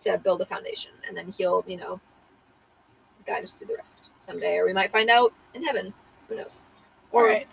[0.00, 2.00] to build a foundation and then he'll you know
[3.26, 4.10] guide us through the rest.
[4.18, 5.92] Someday or we might find out in heaven.
[6.28, 6.64] Who knows?
[7.12, 7.46] All right.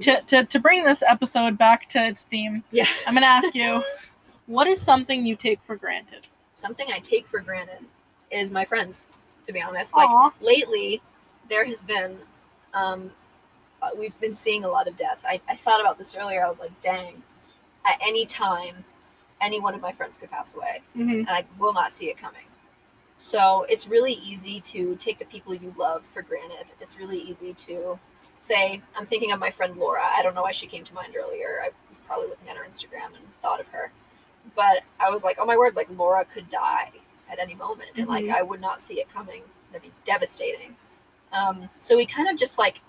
[0.00, 2.86] To, to, to bring this episode back to its theme, Yeah.
[3.06, 3.82] I'm going to ask you
[4.46, 6.26] what is something you take for granted?
[6.52, 7.84] Something I take for granted
[8.30, 9.06] is my friends,
[9.44, 9.94] to be honest.
[9.94, 10.32] Like Aw.
[10.40, 11.02] lately,
[11.50, 12.16] there has been,
[12.74, 13.10] um,
[13.82, 15.22] uh, we've been seeing a lot of death.
[15.26, 16.44] I, I thought about this earlier.
[16.44, 17.22] I was like, dang,
[17.86, 18.84] at any time,
[19.40, 21.20] any one of my friends could pass away, Mhm.
[21.20, 22.42] and I will not see it coming.
[23.16, 26.66] So it's really easy to take the people you love for granted.
[26.80, 27.98] It's really easy to
[28.40, 30.02] say, I'm thinking of my friend Laura.
[30.16, 31.60] I don't know why she came to mind earlier.
[31.64, 33.92] I was probably looking at her Instagram and thought of her.
[34.56, 36.90] but I was like, oh my word, like Laura could die
[37.30, 38.34] at any moment, and like Mhm.
[38.34, 39.42] I would not see it coming.
[39.70, 40.74] That'd be devastating.
[41.32, 42.80] Um, so we kind of just like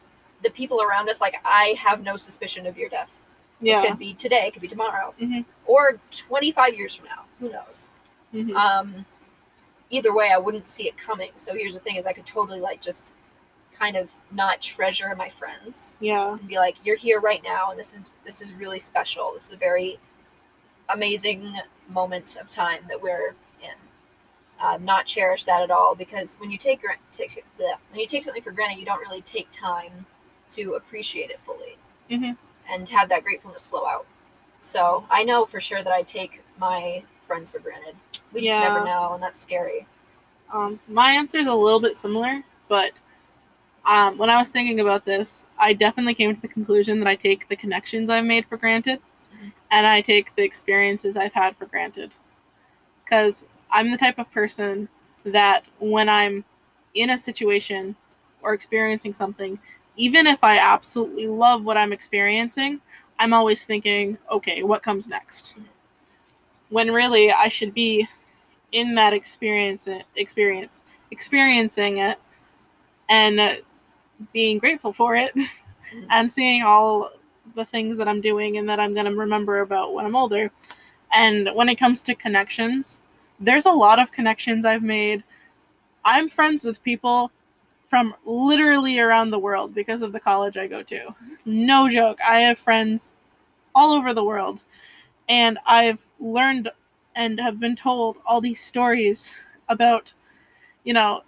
[0.41, 3.11] the people around us, like I have no suspicion of your death.
[3.59, 3.85] It Yeah.
[3.85, 5.43] could be today, it could be tomorrow, Mhm.
[5.65, 7.25] or 25 years from now.
[7.39, 7.91] Who knows?
[8.33, 8.55] Mhm.
[8.55, 9.05] Um,
[9.89, 11.31] either way, I wouldn't see it coming.
[11.35, 13.13] So here's the thing: is I could totally like just
[13.79, 16.33] kind of not treasure my friends yeah.
[16.33, 19.31] and be like, "You're here right now, and this is this is really special.
[19.33, 19.99] This is a very
[20.89, 21.55] amazing
[21.87, 23.75] moment of time that we're in."
[24.59, 26.81] Uh, not cherish that at all because when you take,
[27.13, 30.05] take bleh, when you take something for granted, you don't really take time
[30.49, 31.77] to appreciate it fully
[32.09, 32.35] Mhm.
[32.69, 34.05] and have that gratefulness flow out.
[34.57, 37.95] So I know for sure that I take my friends for granted.
[38.33, 39.87] We just never know, and that's scary.
[40.51, 42.91] Um, my answer is a little bit similar, but
[43.85, 47.15] um, when I was thinking about this, I definitely came to the conclusion that I
[47.15, 48.99] take the connections I've made for granted,
[49.71, 52.15] and I take the experiences I've had for granted.
[53.03, 54.89] Because I'm the type of person
[55.25, 56.43] that when I'm
[56.93, 57.95] in a situation
[58.41, 59.59] or experiencing something,
[59.95, 62.81] even if I absolutely love what I'm experiencing,
[63.17, 65.55] I'm always thinking, okay, what comes next?
[66.69, 68.07] When really I should be
[68.71, 72.19] in that experience experience experiencing it
[73.09, 73.61] and
[74.33, 75.33] being grateful for it
[76.09, 77.11] and seeing all
[77.55, 80.51] the things that I'm doing and that I'm going to remember about when I'm older.
[81.13, 83.01] And when it comes to connections,
[83.39, 85.23] there's a lot of connections I've made.
[86.05, 87.31] I'm friends with people
[87.89, 91.15] from literally around the world because of the college I go to.
[91.45, 92.19] No joke.
[92.25, 93.15] I have friends
[93.73, 94.63] all over the world.
[95.27, 96.69] And I've learned
[97.15, 99.31] and have been told all these stories
[99.67, 100.13] about,
[100.83, 101.21] you know,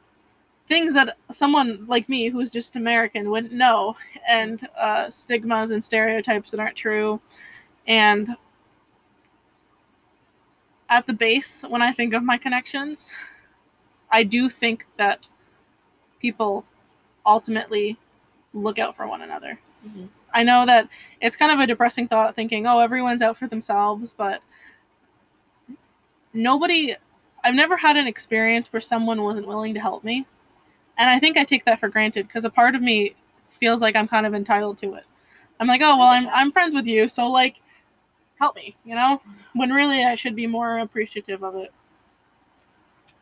[0.72, 3.98] things that someone like me who's just American wouldn't know,
[4.30, 7.20] and uh, stigmas and stereotypes that aren't true.
[7.88, 8.38] And
[10.90, 13.14] at the base, when I think of my connections,
[14.12, 15.28] I do think that
[16.22, 16.66] people
[17.26, 17.98] ultimately
[18.54, 19.60] look out for one another.
[19.88, 20.10] Mhm.
[20.34, 20.90] I know that
[21.22, 24.42] it's kind of a depressing thought thinking, oh, everyone's out for themselves, but
[26.34, 26.96] nobody,
[27.44, 30.26] I've never had an experience where someone wasn't willing to help me.
[31.02, 33.16] And I think I take that for granted because a part of me
[33.60, 35.04] feels like I'm kind of entitled to it.
[35.60, 37.60] I'm like, oh, well, I'm, I'm friends with you, so like,
[38.40, 39.20] help me, you know?
[39.54, 41.74] When really I should be more appreciative of it.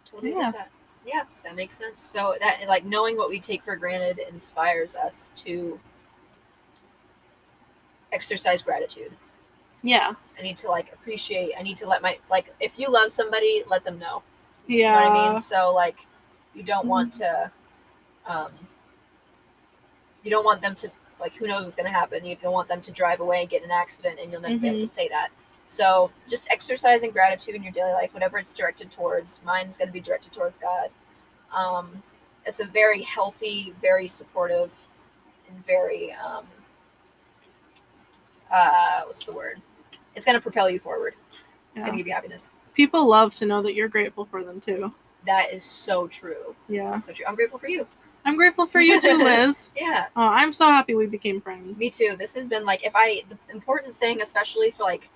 [0.03, 0.51] Totally Yeah.
[0.51, 0.71] that.
[1.05, 2.01] Yeah, that makes sense.
[2.01, 5.79] So that like knowing what we take for granted inspires us to
[8.11, 9.13] exercise gratitude.
[9.83, 10.13] Yeah.
[10.37, 11.53] I need to like appreciate.
[11.57, 14.21] I need to let my like if you love somebody, let them know.
[14.67, 14.75] Yeah.
[14.75, 15.41] You know what I mean?
[15.41, 15.97] So like
[16.53, 17.23] you don't want mm-hmm.
[17.23, 17.51] to
[18.29, 18.51] um
[20.23, 22.23] you don't want them to like who knows what's gonna happen.
[22.25, 24.57] You don't want them to drive away and get in an accident and you'll never
[24.57, 25.29] be able to say that.
[25.67, 29.39] So just exercising gratitude in your daily life, whatever it's directed towards.
[29.45, 30.89] Mine's gonna be directed towards God.
[31.53, 32.01] Um
[32.45, 34.71] it's a very healthy, very supportive
[35.49, 36.45] and very um
[38.51, 39.61] uh what's the word?
[40.15, 41.15] It's gonna propel you forward.
[41.31, 41.85] It's Yeah.
[41.85, 42.51] gonna give you happiness.
[42.73, 44.93] People love to know that you're grateful for them too.
[45.25, 46.55] That is so true.
[46.69, 46.91] Yeah.
[46.91, 47.25] That's so true.
[47.27, 47.85] I'm grateful for you.
[48.25, 49.71] I'm grateful for you too, Liz.
[49.75, 50.07] Yeah.
[50.15, 51.79] Oh, I'm so happy we became friends.
[51.79, 52.15] Me too.
[52.17, 55.09] This has been like if I the important thing, especially for like,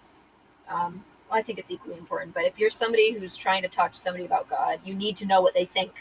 [0.70, 2.34] um, well, I think it's equally important.
[2.34, 5.26] But if you're somebody who's trying to talk to somebody about God, you need to
[5.26, 5.91] know what they think.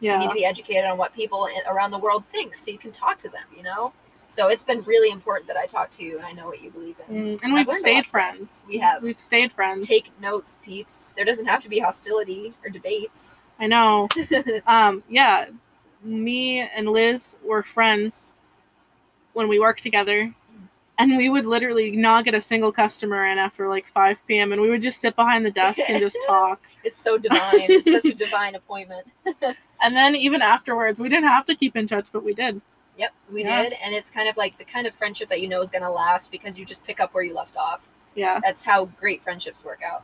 [0.00, 0.14] Yeah.
[0.14, 2.78] You need to be educated on what people in, around the world think, so you
[2.78, 3.44] can talk to them.
[3.56, 3.92] You know.
[4.30, 6.70] So it's been really important that I talk to you and I know what you
[6.70, 7.14] believe in.
[7.14, 8.62] Mm, and I've we've learned a lot stayed friends.
[8.68, 9.02] We have.
[9.02, 9.86] We've stayed friends.
[9.86, 11.14] Take notes, peeps.
[11.16, 13.36] There doesn't have to be hostility or debates.
[13.58, 14.08] I know.
[14.66, 15.46] um, yeah.
[16.02, 18.36] Me and Liz were friends
[19.32, 20.34] when we worked together.
[21.00, 24.52] And we would literally not get a single customer in after like 5 p.m.
[24.52, 26.60] And we would just sit behind the desk and just talk.
[26.82, 27.70] It's so divine.
[27.70, 29.06] it's such a divine appointment.
[29.80, 32.60] And then even afterwards, we didn't have to keep in touch, but we did.
[32.96, 33.62] Yep, we Yeah.
[33.62, 35.84] did, and it's kind of like the kind of friendship that you know is going
[35.84, 37.88] to last because you just pick up where you left off.
[38.16, 38.40] Yeah.
[38.42, 40.02] That's how great friendships work out.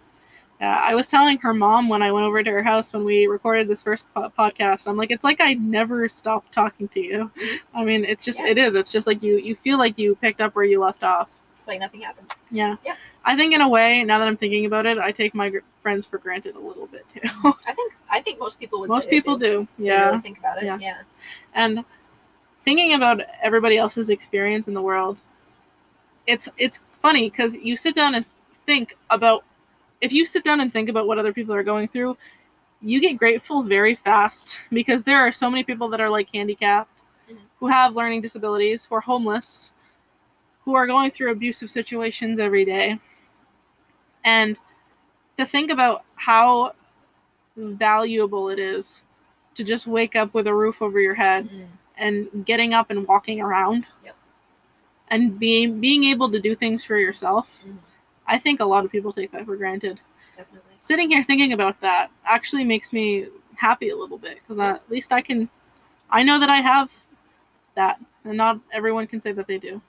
[0.61, 3.27] Yeah, I was telling her mom when I went over to her house when we
[3.27, 4.87] recorded this first po- podcast.
[4.87, 7.31] I'm like, it's like I never stopped talking to you.
[7.37, 7.77] Mm-hmm.
[7.79, 8.47] I mean, it's just Yeah.
[8.49, 8.75] it is.
[8.75, 11.29] It's just like you you feel like you picked up where you left off.
[11.57, 12.33] It's like nothing happened.
[12.51, 12.77] Yeah.
[12.85, 12.95] Yeah.
[13.25, 15.59] I think in a way, now that I'm thinking about it, I take my gr-
[15.83, 17.21] friends for granted a little bit too.
[17.67, 18.89] I think I think most people would.
[18.91, 19.67] Most people do.
[19.77, 19.85] do.
[19.85, 20.07] Yeah.
[20.11, 20.65] really think about it.
[20.67, 20.79] Yeah.
[20.81, 20.99] Yeah.
[21.55, 21.85] And
[22.65, 25.23] thinking about everybody else's experience in the world,
[26.27, 28.25] it's it's funny because you sit down and
[28.67, 29.45] think about
[30.05, 32.17] if you sit down and think about what other people are going through,
[32.83, 37.01] you get grateful very fast because there are so many people that are like handicapped,
[37.31, 37.39] Mhm.
[37.59, 39.73] who have learning disabilities, who are homeless,
[40.65, 43.01] who are going through abusive situations every day.
[44.25, 44.59] And
[45.39, 46.75] to think about how
[47.57, 49.03] valuable it is
[49.55, 51.67] to just wake up with a roof over your head Mhm.
[51.97, 54.17] and getting up and walking around Yep.
[55.09, 57.79] and being being able to do things for yourself Mhm.
[58.27, 60.01] I think a lot of people take that for granted
[60.37, 60.71] Definitely.
[60.81, 63.27] sitting here thinking about that actually makes me
[63.57, 65.49] happy a little bit because at least i can
[66.11, 66.93] i know that i have
[67.75, 69.81] that and not everyone can say that they do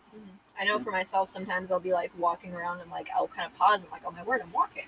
[0.57, 3.53] I know for myself, sometimes I'll be like walking around and like I'll kind of
[3.57, 4.86] pause and like, oh my word, I'm walking.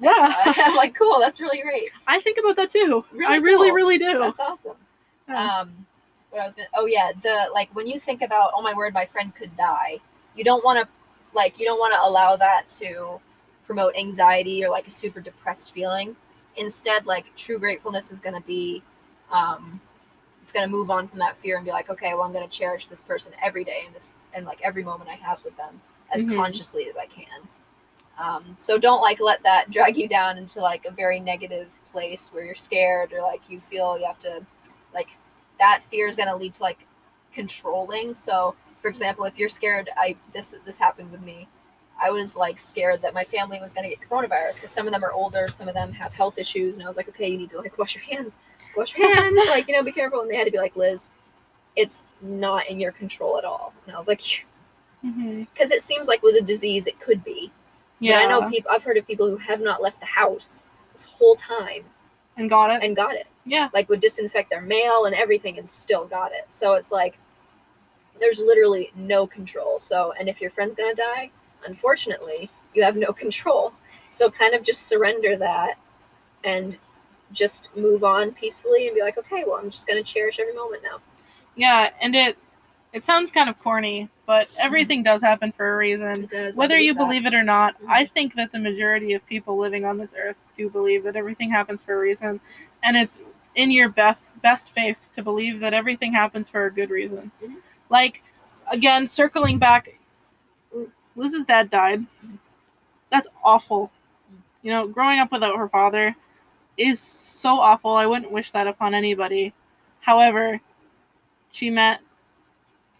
[0.00, 1.90] yeah I'm like, cool, that's really great.
[2.06, 4.76] i think about that too Really i really really do That's awesome.
[5.28, 5.60] Yeah.
[5.60, 5.86] Um,
[6.30, 8.94] what I was gonna, oh yeah, the like when you think about, oh my word,
[8.94, 9.98] my friend could die.
[10.34, 10.88] You don't want to,
[11.34, 13.20] like, you don't want to allow that to
[13.66, 16.16] promote anxiety or like a super depressed feeling.
[16.56, 18.82] Instead, like true gratefulness is gonna be,
[19.30, 19.80] um,
[20.40, 22.86] it's gonna move on from that fear and be like, okay, well, I'm gonna cherish
[22.86, 25.80] this person every day and this and like every moment I have with them
[26.12, 26.36] as Mhm.
[26.36, 27.48] consciously as I can.
[28.18, 32.30] Um, so don't like let that drag you down into like a very negative place
[32.32, 34.44] where you're scared or like you feel you have to
[34.92, 35.08] like
[35.58, 36.86] that fear is going to lead to like
[37.32, 41.48] controlling so for example if you're scared i this this happened with me.
[42.04, 44.92] I was like scared that my family was going to get coronavirus because some of
[44.92, 47.38] them are older some of them have health issues and i was like okay you
[47.38, 48.38] need to like wash your hands
[48.76, 51.10] wash your hands like you know be careful and they had to be like liz
[51.76, 53.72] it's not in your control at all.
[53.86, 54.20] And i was like
[55.02, 55.42] because mm-hmm.
[55.58, 57.50] it seems like with a disease it could be.
[58.00, 58.70] Yeah but I know people.
[58.70, 61.84] I've heard of people who have not left the house this whole time
[62.36, 62.82] and got it.
[62.82, 63.26] and got it.
[63.44, 63.68] yeah.
[63.72, 66.48] Like would disinfect their mail and everything and still got it.
[66.50, 67.18] So it's like
[68.20, 69.78] there's literally no control.
[69.80, 71.30] So and if your friend's gonna die,
[71.66, 73.72] unfortunately, you have no control.
[74.10, 75.74] So kind of just surrender that
[76.44, 76.78] and
[77.32, 80.82] just move on peacefully and be like, okay, well, I'm just gonna cherish every moment
[80.82, 80.98] now.
[81.56, 82.36] yeah and it
[82.94, 86.56] it sounds kind of corny but everything does happen for a reason It does.
[86.56, 86.98] Whether you that.
[86.98, 87.86] believe it or not, Mhm.
[87.88, 91.50] I think that the majority of people living on this earth do believe that everything
[91.50, 92.40] happens for a reason,
[92.82, 93.20] and it's
[93.54, 97.30] in your best best faith to believe that everything happens for a good reason.
[97.42, 97.56] Mhm.
[97.92, 98.22] Like
[98.70, 99.94] again, circling back,
[101.14, 102.06] Liz's dad died.
[103.10, 103.92] That's awful.
[104.62, 106.16] You know, growing up without her father
[106.78, 107.92] is so awful.
[107.92, 109.52] I wouldn't wish that upon anybody.
[110.00, 110.60] However,
[111.50, 112.00] she met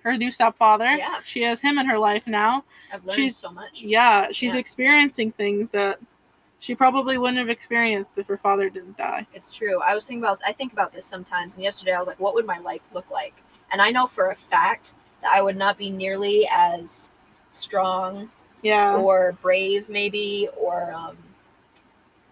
[0.02, 0.84] her new stepfather.
[0.84, 1.20] Yeah.
[1.24, 2.64] She has him in her life now.
[2.92, 3.80] I've learned she's- so much.
[3.82, 4.60] Yeah, she's Yeah.
[4.60, 6.00] experiencing things that
[6.58, 9.26] she probably wouldn't have experienced if her father didn't die.
[9.32, 9.80] It's true.
[9.80, 12.34] I was thinking about I think about this sometimes and yesterday I was like, what
[12.34, 13.34] would my life look like?
[13.72, 17.10] And I know for a fact that I would not be nearly as
[17.48, 18.30] strong
[18.62, 18.96] Yeah.
[18.98, 21.16] or brave maybe or um,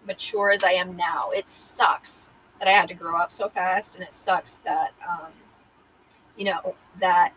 [0.05, 1.29] mature as I am now.
[1.31, 5.31] It sucks that I had to grow up so fast and it sucks that um,
[6.37, 7.33] you know that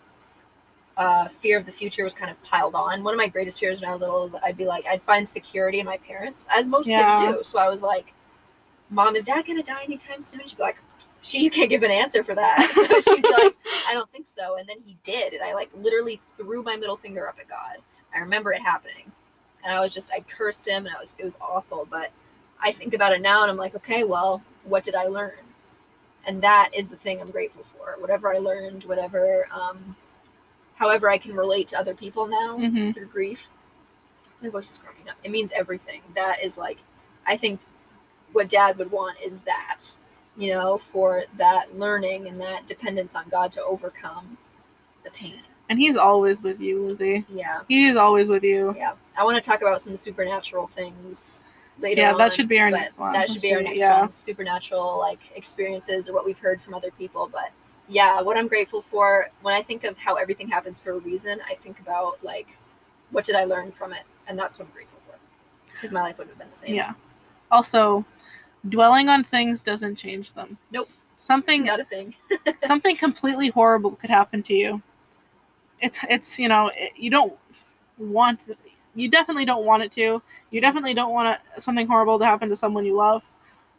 [0.97, 3.03] uh, fear of the future was kind of piled on.
[3.03, 5.03] One of my greatest fears when I was little was that I'd be like, I'd
[5.03, 7.17] find security in my parents, as most Yeah.
[7.17, 7.43] kids do.
[7.43, 8.13] So I was like,
[8.91, 10.47] Mom, is dad gonna die anytime soon?
[10.47, 10.77] She'd be like,
[11.25, 12.71] she you can't give an answer for that.
[12.75, 13.57] So she'd like,
[13.89, 14.57] I don't think so.
[14.59, 17.79] And then he did, and I like literally threw my middle finger up at God.
[18.15, 19.11] I remember it happening.
[19.65, 21.89] And I was just I cursed him and I was it was awful.
[21.91, 22.13] But
[22.63, 25.33] I think about it now and I'm like, okay, well, what did I learn?
[26.27, 27.97] And that is the thing I'm grateful for.
[28.01, 29.97] Whatever I learned, whatever um
[30.77, 32.95] however I can relate to other people now Mhm.
[32.95, 33.49] through grief.
[34.43, 35.17] My voice is cracking up.
[35.25, 36.03] It means everything.
[36.15, 36.79] That is like
[37.27, 37.61] I think
[38.33, 39.81] what dad would want is that,
[40.37, 44.37] you know, for that learning and that dependence on God to overcome
[45.05, 45.41] the pain.
[45.69, 47.25] And he's always with you, Lizzie.
[47.29, 47.61] Yeah.
[47.69, 48.75] He is always with you.
[48.77, 48.95] Yeah.
[49.17, 51.43] I want to talk about some supernatural things
[51.81, 53.13] later Yeah, on, that should be our next one.
[53.13, 54.01] That should be our next Yeah.
[54.01, 54.13] one.
[54.13, 57.29] Supernatural like experiences or what we've heard from other people.
[57.33, 57.51] But
[57.89, 61.41] yeah, what I'm grateful for when I think of how everything happens for a reason,
[61.49, 62.49] I think about like
[63.11, 64.03] what did I learn from it?
[64.27, 65.17] And that's what I'm grateful for.
[65.73, 66.75] Because my life wouldn't have been the same.
[66.75, 66.93] Yeah.
[67.51, 68.05] Also,
[68.69, 70.49] dwelling on things doesn't change them.
[70.71, 70.91] Nope.
[71.17, 72.15] Something Not a thing.
[72.65, 74.83] something completely horrible could happen to you.
[75.81, 77.35] It's it's you know it, you don't
[77.99, 78.41] want
[78.95, 80.23] you definitely don't want it to.
[80.51, 83.25] You definitely don't want it, something horrible to happen to someone you love.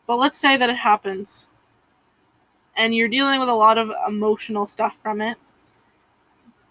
[0.07, 1.49] But let's say that it happens,
[2.78, 5.38] and you're dealing with a lot of emotional stuff from it.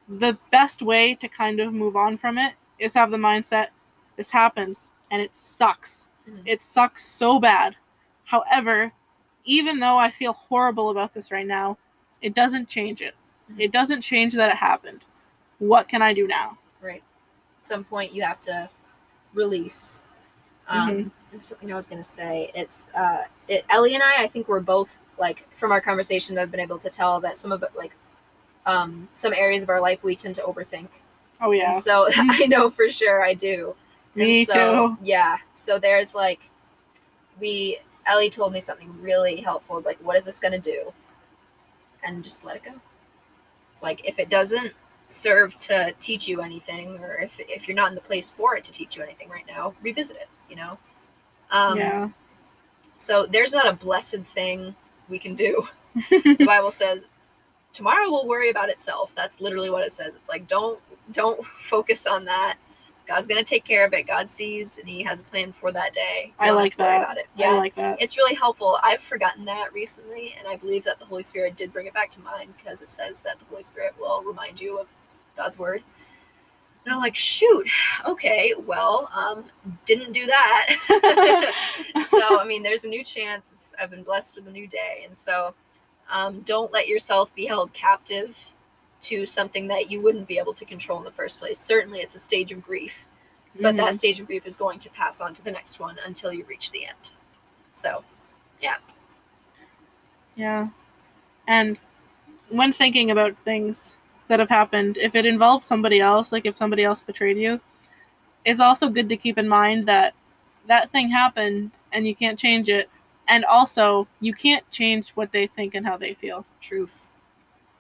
[0.09, 3.69] The best way to kind of move on from it is have the mindset:
[4.17, 6.09] this happens, and it sucks.
[6.29, 6.43] Mhm.
[6.47, 7.77] It sucks so bad.
[8.35, 8.93] However,
[9.45, 11.79] even though I feel horrible about this right now,
[12.21, 13.15] it doesn't change it.
[13.53, 13.61] Mhm.
[13.61, 15.05] It doesn't change that it happened.
[15.59, 16.59] What can I do now?
[16.81, 17.03] Right.
[17.59, 18.69] At some point, you have to
[19.35, 20.03] release.
[20.67, 21.11] Um, Mhm.
[21.31, 22.51] There's something I was gonna say.
[22.55, 24.23] It's uh, it, Ellie and I.
[24.23, 26.39] I think we're both like from our conversation.
[26.39, 27.93] I've been able to tell that some of it, like,
[28.67, 30.89] um, some areas of our life we tend to overthink.
[31.41, 31.75] Oh yeah.
[31.75, 33.75] And so I know for sure I do.
[34.15, 34.99] Me and so, too.
[35.03, 35.39] Yeah.
[35.53, 36.49] So there's like,
[37.41, 39.77] we Ellie told me something really helpful.
[39.77, 40.93] Is like, what is this gonna do?
[42.03, 42.73] And just let it go.
[43.73, 44.73] It's like if it doesn't
[45.09, 48.65] serve to teach you anything, or if if you're not in the place for it
[48.65, 50.29] to teach you anything right now, revisit it.
[50.49, 50.79] You know.
[51.51, 52.09] Um, yeah.
[52.97, 54.75] So there's not a blessed thing
[55.09, 55.67] we can do.
[56.11, 57.07] the Bible says
[57.73, 59.13] tomorrow will worry about itself.
[59.15, 60.15] That's literally what it says.
[60.15, 60.79] It's like don't
[61.13, 62.57] don't focus on that.
[63.07, 64.07] God's gonna take care of it.
[64.07, 66.33] God sees and He has a plan for that day.
[66.41, 67.03] You I like that.
[67.03, 67.27] About it.
[67.37, 68.01] Yeah, I like that.
[68.01, 68.79] it's really helpful.
[68.83, 72.11] I've forgotten that recently, and I believe that the Holy Spirit did bring it back
[72.13, 74.89] to mind because it says that the Holy Spirit will remind you of
[75.37, 75.83] God's word.
[76.85, 77.67] And I'm like, shoot,
[78.07, 79.45] okay, well, um,
[79.87, 81.53] didn't do that.
[82.09, 83.51] so, I mean, there's a new chance.
[83.55, 85.55] It's, I've been blessed with a new day, and so
[86.11, 88.54] um, don't let yourself be held captive
[89.05, 91.59] to something that you wouldn't be able to control in the first place.
[91.59, 93.07] Certainly, it's a stage of grief,
[93.61, 93.79] but Mhm.
[93.79, 96.45] that stage of grief is going to pass on to the next one until you
[96.45, 97.13] reach the end.
[97.73, 98.05] So,
[98.61, 98.77] yeah.
[100.37, 100.69] Yeah.
[101.47, 101.79] And
[102.49, 103.99] when thinking about things
[104.29, 107.61] that have happened, if it involves somebody else, like if somebody else betrayed you,
[108.45, 110.15] it's also good to keep in mind that
[110.67, 112.89] that thing happened and you can't change it.
[113.29, 116.45] And also, you can't change what they think and how they feel.
[116.61, 117.04] truth,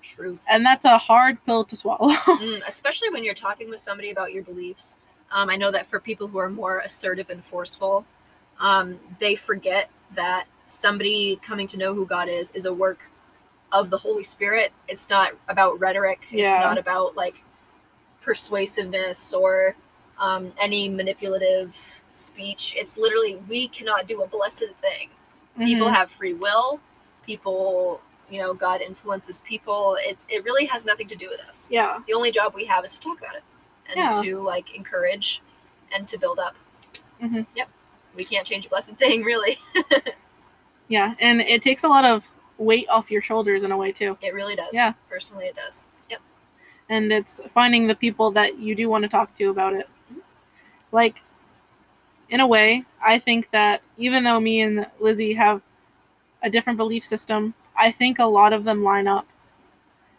[0.05, 0.45] truth.
[0.51, 2.15] And that's a hard pill to swallow.
[2.35, 4.99] Mm, especially when you're talking with somebody about your beliefs.
[5.33, 8.05] Um, I know that for people who are more assertive and forceful,
[8.61, 12.99] um, they forget that somebody coming to know who God is is a work
[13.73, 14.73] of the Holy Spirit.
[14.89, 16.21] It's not about rhetoric.
[16.31, 16.43] Yeah.
[16.55, 17.43] It's not about like
[18.21, 19.77] persuasiveness or
[20.19, 22.75] um, any manipulative speech.
[22.77, 25.09] It's literally we cannot do a blessed thing.
[25.59, 25.95] People Mhm.
[25.95, 26.81] have free will.
[27.27, 28.01] People,
[28.31, 29.97] you know, God influences people.
[30.01, 31.99] It's it really has nothing to do with us Yeah.
[32.07, 33.43] the only job we have is to talk about it
[33.89, 34.23] and Yeah.
[34.23, 35.43] to like encourage
[35.95, 36.55] and to build up.
[37.23, 37.47] Mhm.
[37.55, 37.69] Yep.
[38.17, 39.59] We can't change a blessed thing, really.
[40.89, 41.15] Yeah.
[41.19, 42.25] And it takes a lot of
[42.59, 44.19] weight off your shoulders in a way, too.
[44.21, 44.69] It really does.
[44.75, 44.93] Yeah.
[45.09, 45.87] Personally, it does.
[46.11, 46.21] Yep.
[46.91, 49.89] and it's finding the people that you do want to talk to about it.
[50.13, 50.21] Mhm.
[50.93, 51.23] Like,
[52.29, 55.63] in a way, I think that even though me and Lizzie have
[56.43, 59.27] a different belief system, I think a lot of them line up.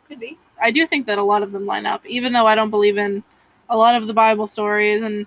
[0.07, 0.37] Could be.
[0.61, 2.97] I do think that a lot of them line up, even though I don't believe
[2.97, 3.23] in
[3.69, 5.25] a lot of the Bible stories and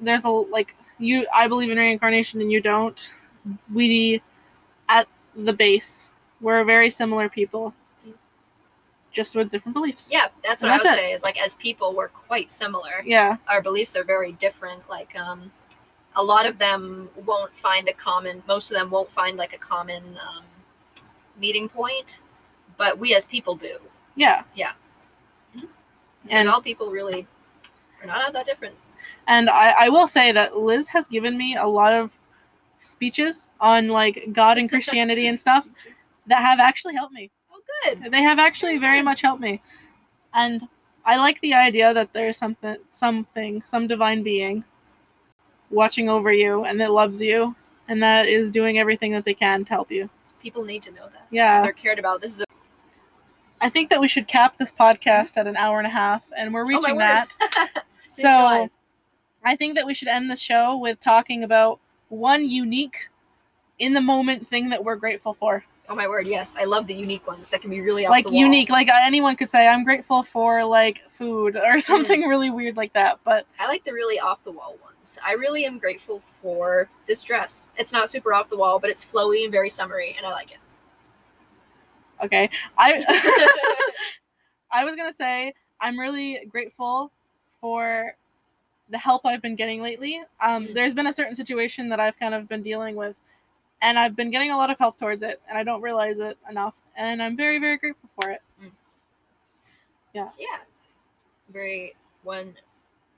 [0.00, 3.12] there's a like you I believe in reincarnation and you don't.
[3.72, 4.22] We
[4.88, 5.06] at
[5.36, 6.08] the base
[6.40, 7.74] we're very similar people.
[9.10, 10.08] Just with different beliefs.
[10.12, 11.00] Yeah, that's what And I would that's it.
[11.00, 11.12] say.
[11.12, 13.02] Is like as people, we're quite similar.
[13.04, 13.36] Yeah.
[13.48, 14.88] Our beliefs are very different.
[14.88, 15.50] Like, um,
[16.14, 18.42] a lot of them won't find a common.
[18.46, 20.44] Most of them won't find like a common um,
[21.38, 22.20] meeting point,
[22.76, 23.78] but we as people do.
[24.16, 24.42] Yeah.
[24.56, 25.60] Mm-hmm.
[25.60, 25.68] Because
[26.30, 27.26] And- all people really
[28.00, 28.74] are not that different.
[29.26, 32.10] And I, I will say that Liz has given me a lot of
[32.78, 35.66] speeches on like God and Christianity and stuff
[36.26, 37.30] that have actually helped me.
[37.52, 38.10] Oh, good.
[38.10, 39.60] They have actually very much helped me.
[40.34, 40.66] And
[41.04, 44.64] I like the idea that there's something something, some divine being
[45.70, 47.54] watching over you and that loves you
[47.88, 50.08] and that is doing everything that they can to help you.
[50.40, 51.26] People need to know that.
[51.30, 51.62] Yeah.
[51.62, 52.20] They're cared about.
[52.20, 52.44] This is a
[53.60, 56.54] I think that we should cap this podcast at an hour and a half and
[56.54, 57.00] we're Oh, reaching word.
[57.02, 57.84] that.
[58.10, 58.68] So.
[59.44, 61.78] I think that we should end the show with talking about
[62.08, 63.08] one unique,
[63.78, 65.64] in the moment thing that we're grateful for.
[65.90, 66.54] Oh my word, yes.
[66.58, 68.40] I love the unique ones that can be really off like the wall.
[68.40, 72.92] unique, like anyone could say, I'm grateful for like food or something really weird like
[72.92, 73.20] that.
[73.24, 75.18] But I like the really off the wall ones.
[75.24, 77.68] I really am grateful for this dress.
[77.76, 80.50] It's not super off the wall, but it's flowy and very summery, and I like
[80.52, 80.58] it.
[82.22, 83.02] okay, I
[84.70, 87.12] I was gonna say I'm really grateful
[87.60, 88.12] for
[88.90, 90.20] the help I've been getting lately.
[90.40, 90.74] Um, Mm.
[90.74, 93.16] There's been a certain situation that I've kind of been dealing with,
[93.82, 96.38] and I've been getting a lot of help towards it, and I don't realize it
[96.50, 96.74] enough.
[96.96, 98.42] And I'm very, very grateful for it.
[100.14, 100.28] yeah.
[100.38, 100.58] Yeah.
[101.52, 102.54] Very one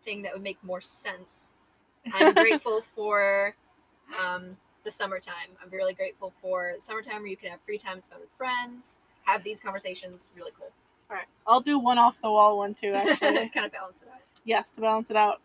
[0.03, 1.51] thing that would make more sense.
[2.15, 3.55] I'm grateful for
[4.19, 5.51] um, the summertime.
[5.62, 9.45] I'm really grateful for summertime where you can have free time spent with friends, have
[9.45, 10.31] these conversations.
[10.37, 10.70] Really cool.
[11.11, 12.93] All right, I'll do one off the wall one too.
[12.95, 14.20] Actually, kind of balance it out.
[14.45, 15.41] yes, to balance it out.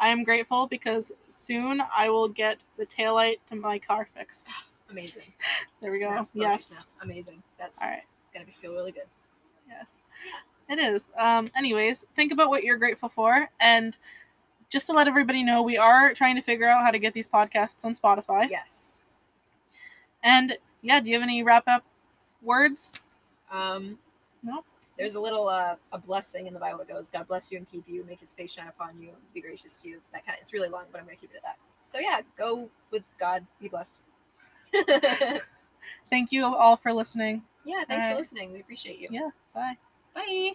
[0.00, 4.48] I am grateful because soon I will get the taillight to my car fixed.
[4.90, 5.22] Amazing.
[5.80, 6.08] There we go.
[6.10, 6.64] Snaps, poetry yes.
[6.66, 6.96] snaps.
[7.02, 7.42] Amazing.
[7.58, 8.02] That's All right.
[8.34, 9.06] gonna be feel really good.
[9.66, 10.02] Yes.
[10.68, 11.10] It is.
[11.18, 13.48] Um, anyways, think about what you're grateful for.
[13.60, 13.96] And
[14.68, 17.26] just to let everybody know, we are trying to figure out how to get these
[17.26, 18.50] podcasts on Spotify.
[18.50, 19.04] Yes.
[20.22, 21.82] And yeah, do you have any wrap up
[22.42, 22.92] words?
[23.50, 23.98] Um,
[24.42, 24.66] Nope
[25.00, 27.66] there's a little uh, a blessing in the Bible that goes, God bless you and
[27.66, 30.00] keep you, make his face shine upon you, be gracious to you.
[30.12, 31.56] That kind of, it's really long, but I'm going to keep it at that.
[31.88, 34.00] So yeah, go with God, be blessed.
[36.10, 37.42] Thank you all for listening.
[37.64, 38.18] Yeah, thanks all for right.
[38.18, 38.52] listening.
[38.52, 39.08] We appreciate you.
[39.10, 39.78] Yeah, bye.
[40.14, 40.52] Bye.